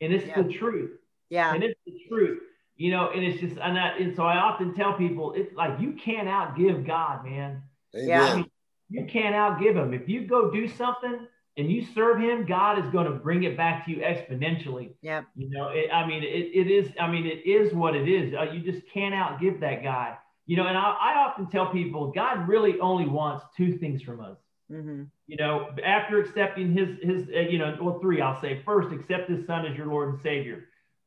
[0.00, 0.42] And it's yeah.
[0.42, 0.92] the truth.
[1.28, 1.52] Yeah.
[1.54, 2.40] And it's the truth.
[2.76, 5.78] You know, and it's just, and, I, and so I often tell people, it's like
[5.78, 7.62] you can't outgive God, man.
[7.94, 8.08] Amen.
[8.08, 8.24] Yeah.
[8.24, 8.50] I mean,
[8.90, 9.94] you can't outgive him.
[9.94, 11.26] If you go do something
[11.56, 14.90] and you serve him, God is going to bring it back to you exponentially.
[15.00, 15.22] Yeah.
[15.36, 18.34] You know, it, I mean, it, it is, I mean, it is what it is.
[18.34, 20.16] Uh, you just can't outgive that guy.
[20.46, 24.20] You know, and I, I often tell people God really only wants two things from
[24.20, 24.36] us.
[24.70, 25.04] Mm-hmm.
[25.26, 28.62] You know, after accepting his his uh, you know, well, three I'll say.
[28.64, 30.64] First, accept his son as your Lord and Savior.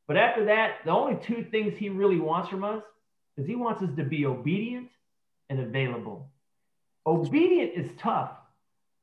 [0.07, 2.83] But after that, the only two things he really wants from us
[3.37, 4.89] is he wants us to be obedient
[5.49, 6.29] and available.
[7.05, 8.31] Obedient is tough.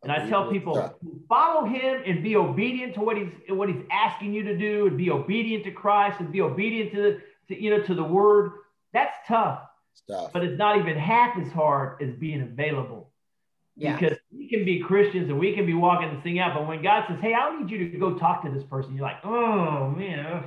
[0.02, 0.98] And I tell people
[1.28, 4.96] follow him and be obedient to what he's what he's asking you to do and
[4.96, 8.52] be obedient to Christ and be obedient to the to, you know to the word.
[8.94, 9.60] That's tough
[9.92, 10.32] stuff.
[10.32, 13.10] But it's not even half as hard as being available.
[13.76, 13.96] Yeah.
[13.96, 16.82] Because we can be Christians and we can be walking this thing out, but when
[16.82, 19.90] God says, "Hey, I need you to go talk to this person," you're like, "Oh
[19.90, 20.44] man,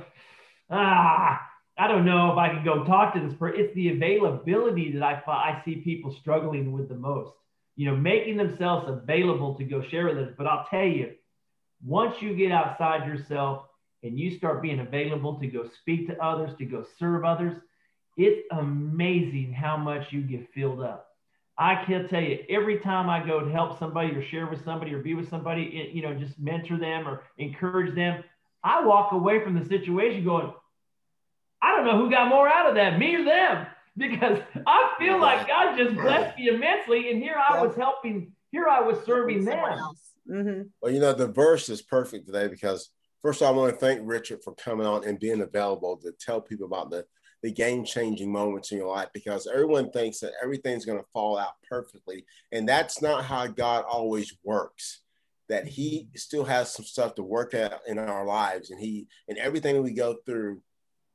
[0.70, 1.40] ah,
[1.78, 5.02] I don't know if I can go talk to this person." It's the availability that
[5.02, 7.32] I I see people struggling with the most.
[7.76, 10.32] You know, making themselves available to go share with us.
[10.36, 11.12] But I'll tell you,
[11.84, 13.64] once you get outside yourself
[14.02, 17.54] and you start being available to go speak to others, to go serve others,
[18.16, 21.08] it's amazing how much you get filled up.
[21.56, 24.92] I can tell you every time I go to help somebody or share with somebody
[24.92, 28.24] or be with somebody, you know, just mentor them or encourage them,
[28.62, 30.52] I walk away from the situation going,
[31.62, 33.66] I don't know who got more out of that, me or them,
[33.96, 37.10] because I feel like God just blessed me immensely.
[37.10, 39.58] And here I was helping, here I was serving them.
[40.28, 40.62] Mm-hmm.
[40.80, 42.90] Well, you know, the verse is perfect today because
[43.22, 46.40] first all, I want to thank Richard for coming on and being available to tell
[46.40, 47.04] people about the
[47.42, 51.36] the game changing moments in your life because everyone thinks that everything's going to fall
[51.36, 52.24] out perfectly.
[52.52, 55.02] And that's not how God always works.
[55.50, 59.36] That He still has some stuff to work out in our lives, and He and
[59.36, 60.62] everything we go through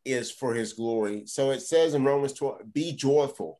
[0.06, 1.24] is for His glory.
[1.26, 3.60] So it says in Romans 12, be joyful.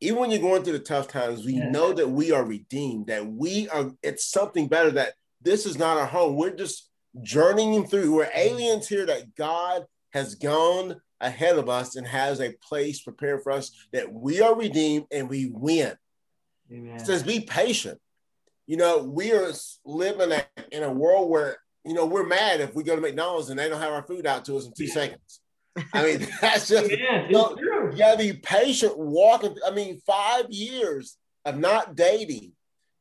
[0.00, 1.70] Even when you're going through the tough times, we yeah.
[1.70, 5.96] know that we are redeemed, that we are, it's something better, that this is not
[5.96, 6.36] our home.
[6.36, 6.88] We're just
[7.22, 8.12] journeying through.
[8.12, 13.42] We're aliens here that God has gone ahead of us and has a place prepared
[13.42, 15.94] for us that we are redeemed and we win.
[16.72, 16.96] Amen.
[16.96, 17.98] It says, be patient.
[18.66, 19.50] You know, we are
[19.84, 20.38] living
[20.70, 23.68] in a world where, you know, we're mad if we go to McDonald's and they
[23.68, 25.40] don't have our food out to us in two seconds.
[25.92, 29.56] I mean, that's just, yeah, you, know, you gotta be patient walking.
[29.66, 32.52] I mean, five years of not dating.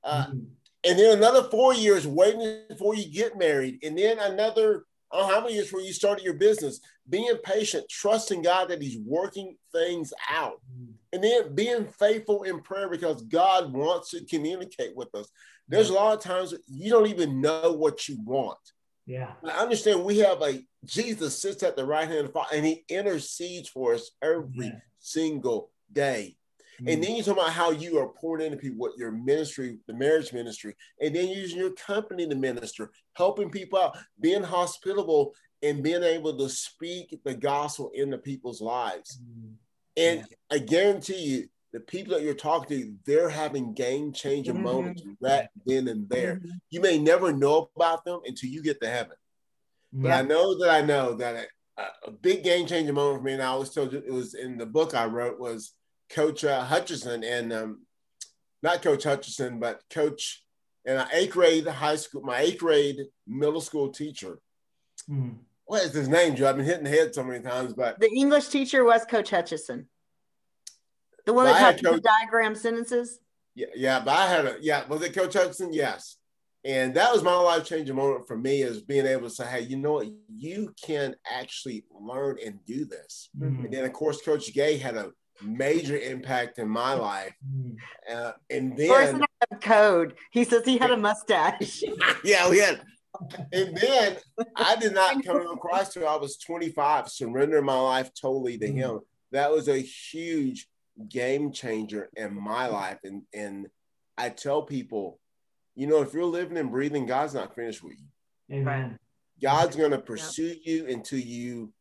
[0.03, 0.39] Uh, mm-hmm.
[0.84, 3.80] And then another four years waiting before you get married.
[3.84, 8.41] And then another oh, how many years where you started your business, being patient, trusting
[8.41, 10.93] God that He's working things out, mm.
[11.13, 15.30] and then being faithful in prayer because God wants to communicate with us.
[15.67, 18.57] There's a lot of times you don't even know what you want.
[19.07, 19.31] Yeah.
[19.43, 22.83] I understand we have a Jesus sits at the right hand of Father and he
[22.89, 24.79] intercedes for us every yeah.
[24.99, 26.35] single day.
[26.75, 26.89] Mm-hmm.
[26.89, 29.93] And then you talk about how you are pouring into people, what your ministry, the
[29.93, 35.33] marriage ministry, and then using your company to minister, helping people out, being hospitable,
[35.63, 39.19] and being able to speak the gospel into people's lives.
[39.19, 39.53] Mm-hmm.
[39.95, 40.35] And yeah.
[40.51, 41.47] I guarantee you,
[41.78, 44.63] the people that you're talking to, they're having game changing mm-hmm.
[44.63, 46.38] moments right then and there.
[46.38, 46.49] Mm-hmm.
[46.71, 49.15] You may never know about them until you get to heaven.
[49.93, 51.47] But I know that I know that
[51.78, 54.34] a, a big game changing moment for me, and I always told you it was
[54.34, 55.73] in the book I wrote was
[56.09, 57.86] Coach uh, Hutchison and um,
[58.63, 60.43] not Coach Hutchison, but Coach
[60.86, 62.97] and an eighth grade high school, my eighth grade
[63.28, 64.39] middle school teacher.
[65.09, 65.36] Mm.
[65.65, 66.49] What is his name, Joe?
[66.49, 69.88] I've been hitting the head so many times, but the English teacher was Coach Hutchison.
[71.28, 73.19] The one that taught Coach, the diagram sentences.
[73.53, 74.88] Yeah, yeah, but I had a yeah.
[74.88, 75.73] Was it Coach Hutchison?
[75.73, 76.15] Yes.
[76.63, 79.61] And that was my life changing moment for me is being able to say, hey,
[79.61, 80.07] you know what?
[80.30, 83.30] You can actually learn and do this.
[83.38, 83.65] Mm-hmm.
[83.65, 85.11] And then, of course, Coach Gay had a
[85.41, 87.34] major impact in my life.
[87.45, 87.75] Mm.
[88.11, 90.15] Uh, and then person of code.
[90.32, 91.84] He says he had a mustache.
[92.23, 92.82] yeah, we had.
[93.51, 94.17] And then
[94.55, 98.67] I did not come to Christ till I was 25, surrendering my life totally to
[98.67, 98.75] mm.
[98.75, 98.99] Him.
[99.32, 100.67] That was a huge
[101.09, 102.99] game changer in my life.
[103.03, 103.67] And and
[104.17, 105.19] I tell people,
[105.75, 108.57] you know, if you're living and breathing, God's not finished with you.
[108.57, 108.97] Amen.
[109.41, 110.57] God's going to pursue yep.
[110.63, 111.71] you until you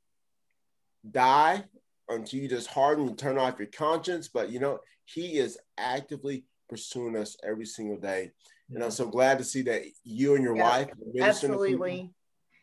[1.11, 1.65] die
[2.09, 4.29] until you just harden and turn off your conscience.
[4.29, 8.31] But you know, he is actively pursuing us every single day.
[8.73, 10.89] And I'm so glad to see that you and your yeah, wife
[11.21, 12.13] absolutely.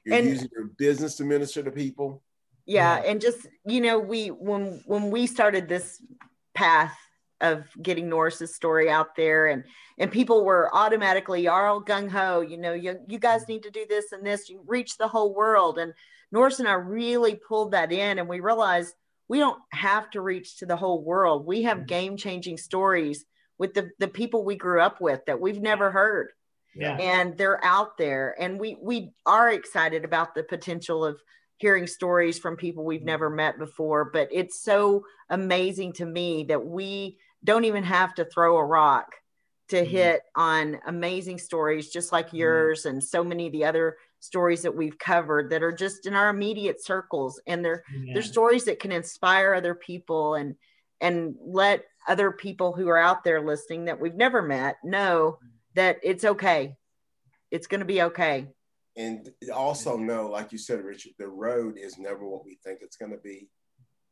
[0.06, 2.22] You're and, using your business to minister to people.
[2.66, 6.02] Yeah, yeah, and just you know, we when when we started this
[6.54, 6.96] path
[7.42, 9.64] of getting Norris's story out there, and
[9.98, 12.42] and people were automatically all gung ho.
[12.42, 14.50] You know, you you guys need to do this and this.
[14.50, 15.94] You reach the whole world, and
[16.32, 18.94] Norris and I really pulled that in, and we realized
[19.28, 21.46] we don't have to reach to the whole world.
[21.46, 21.86] We have mm-hmm.
[21.88, 23.26] game changing stories
[23.58, 26.32] with the, the people we grew up with that we've never heard.
[26.76, 26.98] Yeah.
[26.98, 28.36] And they're out there.
[28.40, 31.22] And we we are excited about the potential of
[31.64, 33.38] hearing stories from people we've never mm-hmm.
[33.38, 34.10] met before.
[34.12, 39.14] But it's so amazing to me that we don't even have to throw a rock
[39.70, 39.90] to mm-hmm.
[39.90, 42.38] hit on amazing stories just like mm-hmm.
[42.38, 42.90] yours mm-hmm.
[42.90, 46.30] and so many of the other stories that we've covered that are just in our
[46.30, 48.14] immediate circles and they're yeah.
[48.14, 50.56] they're stories that can inspire other people and
[51.00, 55.38] and let other people who are out there listening that we've never met know
[55.76, 56.76] that it's okay
[57.52, 58.48] it's going to be okay
[58.96, 62.98] and also know like you said richard the road is never what we think it's
[62.98, 63.50] going to be.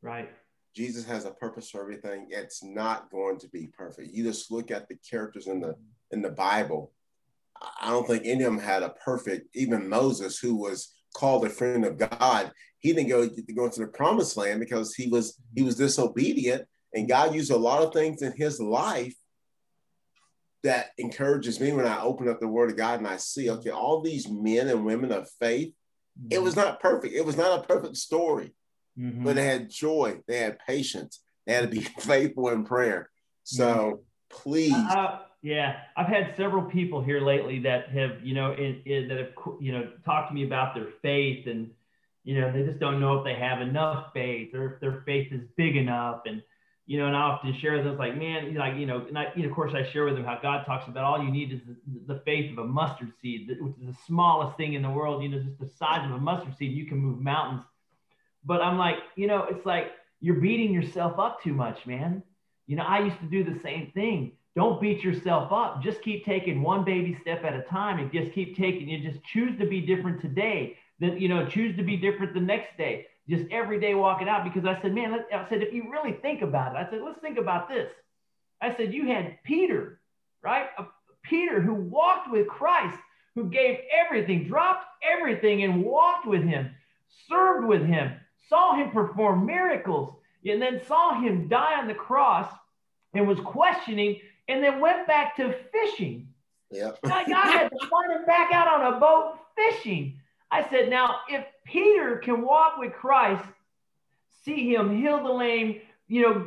[0.02, 0.28] Right.
[0.74, 2.28] Jesus has a purpose for everything.
[2.30, 4.12] It's not going to be perfect.
[4.12, 5.76] You just look at the characters in the
[6.10, 6.92] in the bible.
[7.80, 11.50] I don't think any of them had a perfect, even Moses, who was called a
[11.50, 15.40] friend of God, he didn't go to go into the promised land because he was
[15.54, 16.66] he was disobedient.
[16.94, 19.14] And God used a lot of things in his life
[20.62, 23.70] that encourages me when I open up the word of God and I see, okay,
[23.70, 25.74] all these men and women of faith
[26.30, 27.14] It was not perfect.
[27.14, 28.54] It was not a perfect story,
[28.98, 29.24] Mhm.
[29.24, 30.20] but they had joy.
[30.28, 31.24] They had patience.
[31.46, 33.08] They had to be faithful in prayer.
[33.44, 38.82] So please, Uh, yeah, I've had several people here lately that have, you know, in,
[38.84, 41.70] in, that have, you know, talked to me about their faith, and
[42.24, 45.32] you know, they just don't know if they have enough faith or if their faith
[45.32, 46.42] is big enough, and
[46.92, 49.24] you know, and I often share with them, like, man, like, you know, and I,
[49.24, 52.14] of course, I share with them how God talks about all you need is the,
[52.14, 55.30] the faith of a mustard seed, which is the smallest thing in the world, you
[55.30, 57.62] know, just the size of a mustard seed, you can move mountains.
[58.44, 62.22] But I'm like, you know, it's like you're beating yourself up too much, man.
[62.66, 64.32] You know, I used to do the same thing.
[64.54, 65.82] Don't beat yourself up.
[65.82, 69.24] Just keep taking one baby step at a time and just keep taking, you just
[69.24, 70.76] choose to be different today.
[71.00, 73.06] Then, you know, choose to be different the next day.
[73.32, 76.42] Just every day walking out because I said, man, I said, if you really think
[76.42, 77.90] about it, I said, let's think about this.
[78.60, 80.02] I said, you had Peter,
[80.42, 80.66] right?
[80.76, 80.84] A-
[81.22, 82.98] Peter who walked with Christ,
[83.34, 86.74] who gave everything, dropped everything and walked with him,
[87.26, 88.12] served with him,
[88.50, 90.14] saw him perform miracles,
[90.44, 92.52] and then saw him die on the cross
[93.14, 96.28] and was questioning and then went back to fishing.
[96.70, 100.20] yeah, God had to find him back out on a boat fishing.
[100.52, 103.44] I said, now, if Peter can walk with Christ,
[104.44, 106.46] see him heal the lame, you know,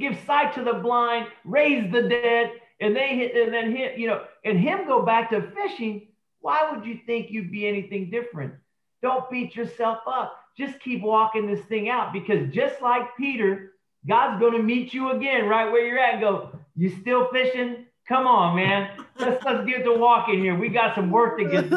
[0.00, 4.24] give sight to the blind, raise the dead, and they and then hit, you know,
[4.44, 6.08] and him go back to fishing,
[6.40, 8.54] why would you think you'd be anything different?
[9.02, 10.38] Don't beat yourself up.
[10.56, 13.72] Just keep walking this thing out because just like Peter,
[14.08, 17.86] God's going to meet you again right where you're at and go, You still fishing?
[18.08, 18.98] Come on, man.
[19.18, 20.58] Let's let's get to walking here.
[20.58, 21.70] We got some work to get.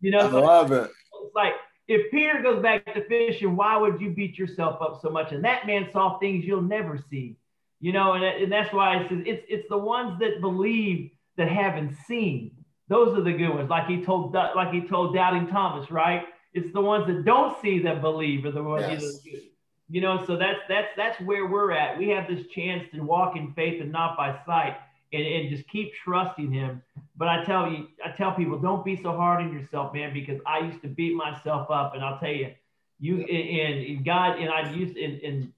[0.00, 0.90] You know, so love it.
[1.30, 1.54] It's like
[1.86, 5.32] if Peter goes back to fishing, why would you beat yourself up so much?
[5.32, 7.36] And that man saw things you'll never see.
[7.80, 11.48] You know, and, and that's why I said it's it's the ones that believe that
[11.48, 12.52] haven't seen.
[12.88, 13.70] Those are the good ones.
[13.70, 16.24] Like he told like he told doubting Thomas, right?
[16.52, 19.00] It's the ones that don't see that believe are the ones Yes.
[19.00, 19.42] that good.
[19.88, 21.98] You know, so that's that's that's where we're at.
[21.98, 24.76] We have this chance to walk in faith and not by sight,
[25.12, 26.82] and, and just keep trusting Him.
[27.16, 30.40] But I tell you, I tell people, don't be so hard on yourself, man, because
[30.46, 32.52] I used to beat myself up, and I'll tell you,
[32.98, 35.52] you and, and God, and I've used and, and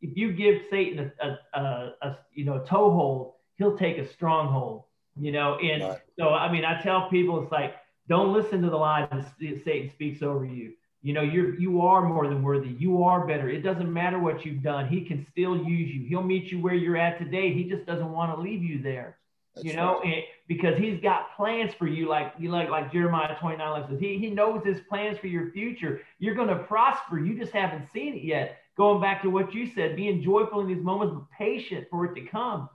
[0.00, 4.84] if you give Satan a, a, a, a you know toehold, he'll take a stronghold.
[5.20, 5.98] You know, and Right.
[6.18, 7.74] so I mean, I tell people, it's like
[8.08, 10.72] don't listen to the lies that Satan speaks over you.
[11.02, 12.70] You know, you're you are more than worthy.
[12.78, 13.48] You are better.
[13.48, 14.88] It doesn't matter what you've done.
[14.88, 16.06] He can still use you.
[16.06, 17.52] He'll meet you where you're at today.
[17.52, 19.18] He just doesn't want to leave you there.
[19.54, 20.06] That's you know, right.
[20.06, 24.00] and, because he's got plans for you, like you like like Jeremiah 29 says.
[24.00, 26.00] He he knows his plans for your future.
[26.18, 27.18] You're going to prosper.
[27.18, 28.58] You just haven't seen it yet.
[28.76, 32.14] Going back to what you said, being joyful in these moments, but patient for it
[32.14, 32.68] to come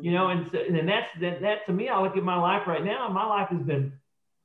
[0.00, 2.66] you know and so, and that's that, that to me i look at my life
[2.66, 3.92] right now my life has been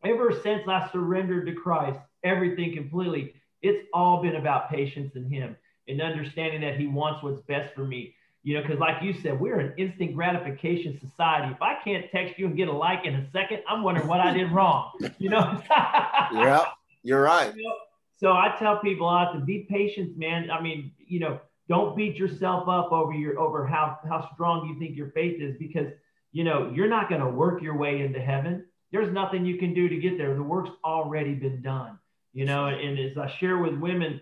[0.03, 5.55] ever since i surrendered to christ everything completely it's all been about patience in him
[5.87, 8.13] and understanding that he wants what's best for me
[8.43, 12.37] you know because like you said we're an instant gratification society if i can't text
[12.37, 15.29] you and get a like in a second i'm wondering what i did wrong you
[15.29, 15.61] know
[16.33, 16.65] Yeah,
[17.03, 17.55] you're right.
[17.55, 17.75] you know,
[18.17, 20.49] so I tell people I have to be patient, man.
[20.49, 24.79] I mean, you know, don't beat yourself up over your over how how strong you
[24.79, 25.87] think your faith is because
[26.31, 28.65] you know you're not going to work your way into heaven.
[28.91, 30.33] There's nothing you can do to get there.
[30.35, 31.99] The work's already been done.
[32.35, 34.19] You know, and as I share with women,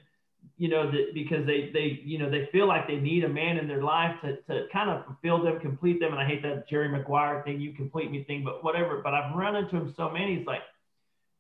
[0.58, 3.58] you know, that because they they you know they feel like they need a man
[3.58, 6.12] in their life to to kind of fulfill them, complete them.
[6.12, 9.02] And I hate that Jerry Maguire thing, you complete me thing, but whatever.
[9.04, 10.36] But I've run into him so many.
[10.36, 10.62] It's like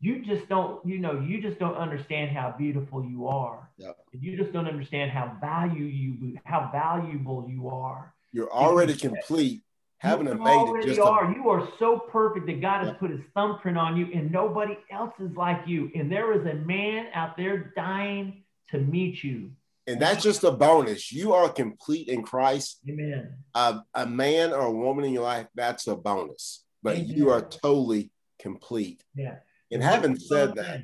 [0.03, 3.91] you just don't you know you just don't understand how beautiful you are Yeah.
[4.11, 9.61] you just don't understand how value you how valuable you are You're already complete.
[10.03, 12.87] Haven't you made it already just a, are you are so perfect that god has
[12.89, 12.93] Yeah.
[12.99, 16.55] put his thumbprint on you and nobody else is like you and there is a
[16.55, 19.51] man out there dying to meet you
[19.85, 21.11] and that's just a bonus.
[21.11, 22.79] You are complete in Christ.
[22.89, 26.63] amen A, a man or a woman in your life, that's a bonus.
[26.81, 27.07] But Amen.
[27.17, 29.03] you are totally complete.
[29.15, 29.35] yeah
[29.71, 30.81] And having said that,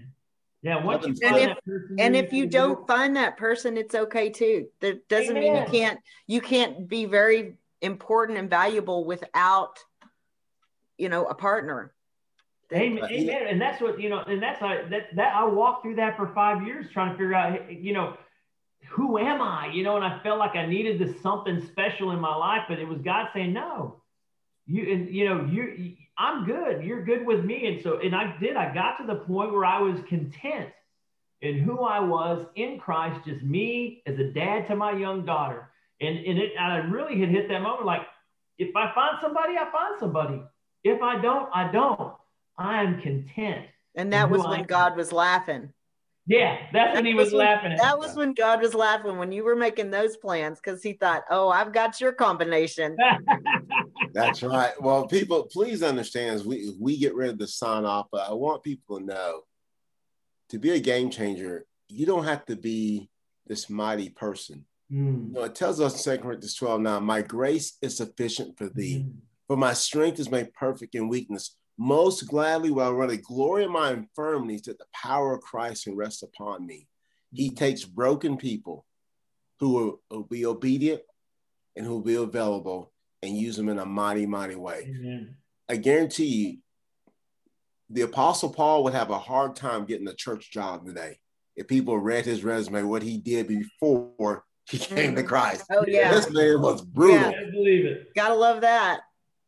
[0.62, 3.16] yeah once you And if- that person and you're if you gonna do don't find
[3.16, 8.38] that person it's okay too that doesn't mean you can't you can't be very important
[8.38, 9.80] and valuable without
[10.98, 11.94] you know a partner
[12.72, 13.04] Amen.
[13.04, 13.48] Amen.
[13.48, 16.32] And that's what you know, and that's how that that I walked through that for
[16.36, 18.16] five years trying to figure out, you know,
[18.90, 19.72] who am I?
[19.74, 22.78] You know, and I felt like I needed this something special in my life, but
[22.78, 24.02] it was God saying, No,
[24.68, 26.84] you and you know, you I'm good.
[26.84, 27.66] You're good with me.
[27.68, 30.70] And so, and I did, I got to the point where I was content
[31.42, 35.69] in who I was in Christ, just me as a dad to my young daughter.
[36.02, 38.02] And and it I really had hit that moment like,
[38.58, 40.42] if I find somebody, I find somebody.
[40.84, 42.14] If I don't, I don't.
[42.58, 43.66] I am content.
[43.96, 44.66] and that who was I when am.
[44.66, 45.72] god was laughing
[46.28, 47.78] Yeah, that's when he was, was when, laughing.
[47.78, 51.24] that was when God was laughing when you were making those plans because he thought,
[51.32, 52.96] "Oh, I've got your combination."
[54.14, 54.74] that's right.
[54.80, 58.34] Well, people, please understand as we we get rid of the sign off, but I
[58.34, 59.42] want people to know
[60.50, 63.10] to be a game changer, you don't have to be
[63.48, 64.66] this mighty person.
[64.92, 65.28] Mm.
[65.28, 68.70] You know, it tells us in 2 Corinthians 12 now, my grace is sufficient for
[68.70, 69.14] thee, mm.
[69.48, 71.56] for my strength is made perfect in weakness.
[71.78, 75.96] Most gladly will I rather glory in my infirmities that the power of Christ can
[75.96, 76.88] rest upon me.
[77.34, 77.56] He mm.
[77.56, 78.86] takes broken people
[79.60, 81.02] who will, will be obedient
[81.76, 84.88] and who will be available and use them in a mighty, mighty way.
[84.88, 85.36] Amen.
[85.70, 86.58] I guarantee you,
[87.92, 91.20] the Apostle Paul would have a hard time getting a church job today
[91.60, 95.28] if people read his resume, what he did before he came to mm.
[95.28, 95.66] Christ.
[95.72, 97.32] Oh yeah, this man was brutal.
[97.32, 98.14] Yeah, I believe it.
[98.16, 99.02] Gotta love that.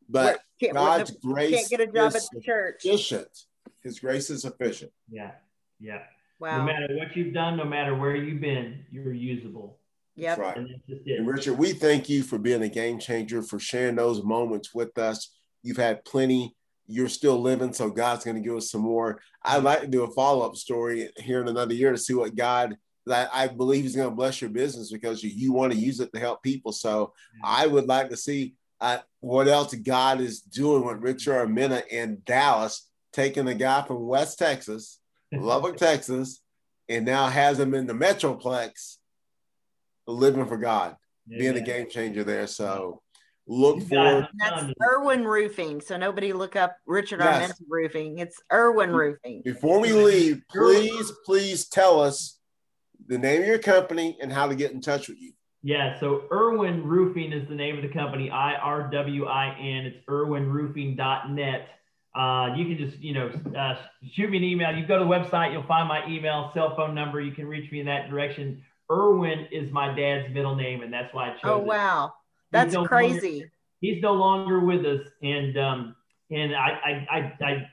[0.09, 0.39] But
[0.73, 2.81] God's grace can't get a job at the church.
[2.81, 3.45] Sufficient.
[3.81, 4.91] His grace is sufficient.
[5.09, 5.31] Yeah,
[5.79, 6.01] yeah.
[6.39, 6.59] Wow.
[6.59, 9.77] No matter what you've done, no matter where you've been, you're usable.
[10.15, 10.37] Yep.
[10.37, 10.57] Right.
[10.57, 10.69] And,
[11.05, 14.97] and Richard, we thank you for being a game changer, for sharing those moments with
[14.97, 15.31] us.
[15.63, 16.55] You've had plenty
[16.91, 19.21] you're still living, so God's going to give us some more.
[19.43, 22.35] I'd like to do a follow up story here in another year to see what
[22.35, 22.75] God.
[23.09, 25.99] I, I believe He's going to bless your business because you, you want to use
[25.99, 26.71] it to help people.
[26.71, 31.87] So I would like to see uh, what else God is doing with Richard Armenta
[31.87, 34.99] in Dallas, taking a guy from West Texas,
[35.31, 36.41] Lubbock, Texas,
[36.89, 38.97] and now has him in the Metroplex,
[40.07, 40.95] living for God,
[41.27, 41.39] yeah.
[41.39, 42.47] being a game changer there.
[42.47, 43.01] So
[43.47, 45.79] look for that's Irwin Roofing.
[45.79, 47.51] So nobody look up Richard yes.
[47.51, 48.17] Armenta Roofing.
[48.17, 49.43] It's Irwin Roofing.
[49.45, 52.39] Before we leave, please, please tell us
[53.07, 55.33] the name of your company and how to get in touch with you.
[55.63, 59.85] Yeah, so Irwin Roofing is the name of the company, I R W I N.
[59.85, 61.67] It's irwinroofing.net.
[62.13, 63.75] Uh, you can just, you know, uh,
[64.13, 64.75] shoot me an email.
[64.75, 67.21] You go to the website, you'll find my email, cell phone number.
[67.21, 68.63] You can reach me in that direction.
[68.91, 72.05] Irwin is my dad's middle name, and that's why I chose Oh, wow.
[72.07, 72.11] It.
[72.51, 73.31] That's no crazy.
[73.31, 75.95] Longer, he's no longer with us, and um,
[76.29, 77.69] and I, I, I, I,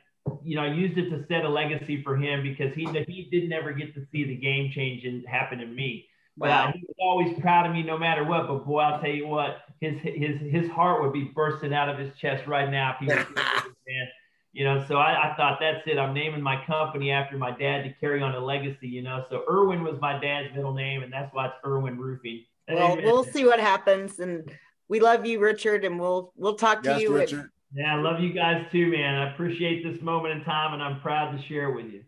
[0.49, 3.51] you know, I used it to set a legacy for him because he he did
[3.51, 6.07] never get to see the game change and happen in me.
[6.39, 6.73] But wow.
[6.73, 8.49] he was always proud of me no matter what.
[8.49, 11.99] But boy, I'll tell you what, his his his heart would be bursting out of
[11.99, 13.27] his chest right now if he was
[13.87, 14.09] man.
[14.55, 15.99] You know, so I, I thought that's it.
[15.99, 18.89] I'm naming my company after my dad to carry on a legacy.
[18.89, 22.47] You know, so Irwin was my dad's middle name, and that's why it's Irwin Roofing.
[22.67, 24.51] Well, we'll see what happens, and
[24.89, 27.15] we love you, Richard, and we'll we'll talk to yes, you.
[27.15, 27.51] Richard.
[27.73, 29.15] Yeah, I love you guys too, man.
[29.15, 32.05] I appreciate this moment in time, and I'm proud to share it with you.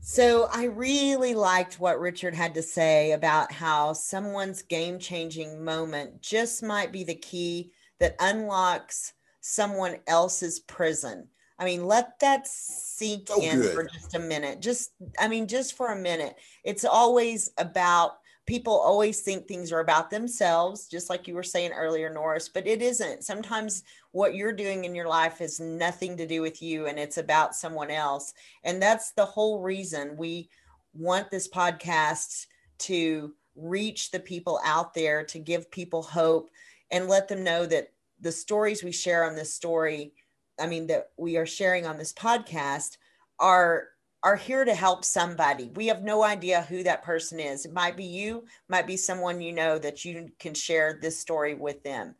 [0.00, 6.22] So I really liked what Richard had to say about how someone's game changing moment
[6.22, 11.28] just might be the key that unlocks someone else's prison.
[11.58, 13.74] I mean, let that sink so in good.
[13.74, 14.60] for just a minute.
[14.60, 16.36] Just, I mean, just for a minute.
[16.64, 21.72] It's always about people always think things are about themselves, just like you were saying
[21.72, 23.24] earlier, Norris, but it isn't.
[23.24, 23.82] Sometimes
[24.12, 27.56] what you're doing in your life has nothing to do with you and it's about
[27.56, 28.34] someone else.
[28.62, 30.48] And that's the whole reason we
[30.94, 32.46] want this podcast
[32.78, 36.48] to reach the people out there, to give people hope
[36.90, 40.12] and let them know that the stories we share on this story
[40.58, 42.96] I mean, that we are sharing on this podcast
[43.38, 43.88] are
[44.22, 45.70] are here to help somebody.
[45.74, 47.64] We have no idea who that person is.
[47.64, 51.54] It might be you, might be someone you know that you can share this story
[51.54, 52.16] with them.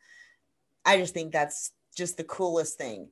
[0.84, 3.08] I just think that's just the coolest thing.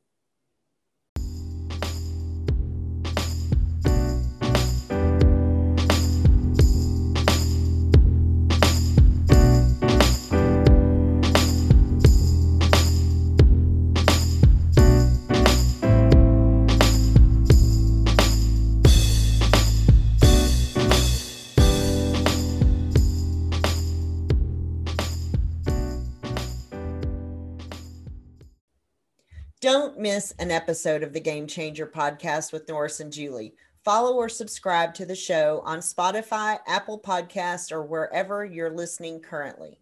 [30.05, 33.55] Miss an episode of the Game Changer podcast with Norris and Julie.
[33.87, 39.81] Follow or subscribe to the show on Spotify, Apple Podcast, or wherever you're listening currently.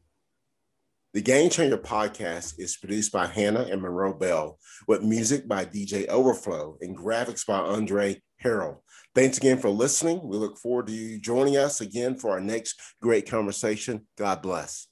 [1.12, 6.06] The Game Changer podcast is produced by Hannah and Monroe Bell, with music by DJ
[6.06, 8.76] Overflow and graphics by Andre Harrell.
[9.16, 10.20] Thanks again for listening.
[10.22, 14.06] We look forward to you joining us again for our next great conversation.
[14.16, 14.86] God bless.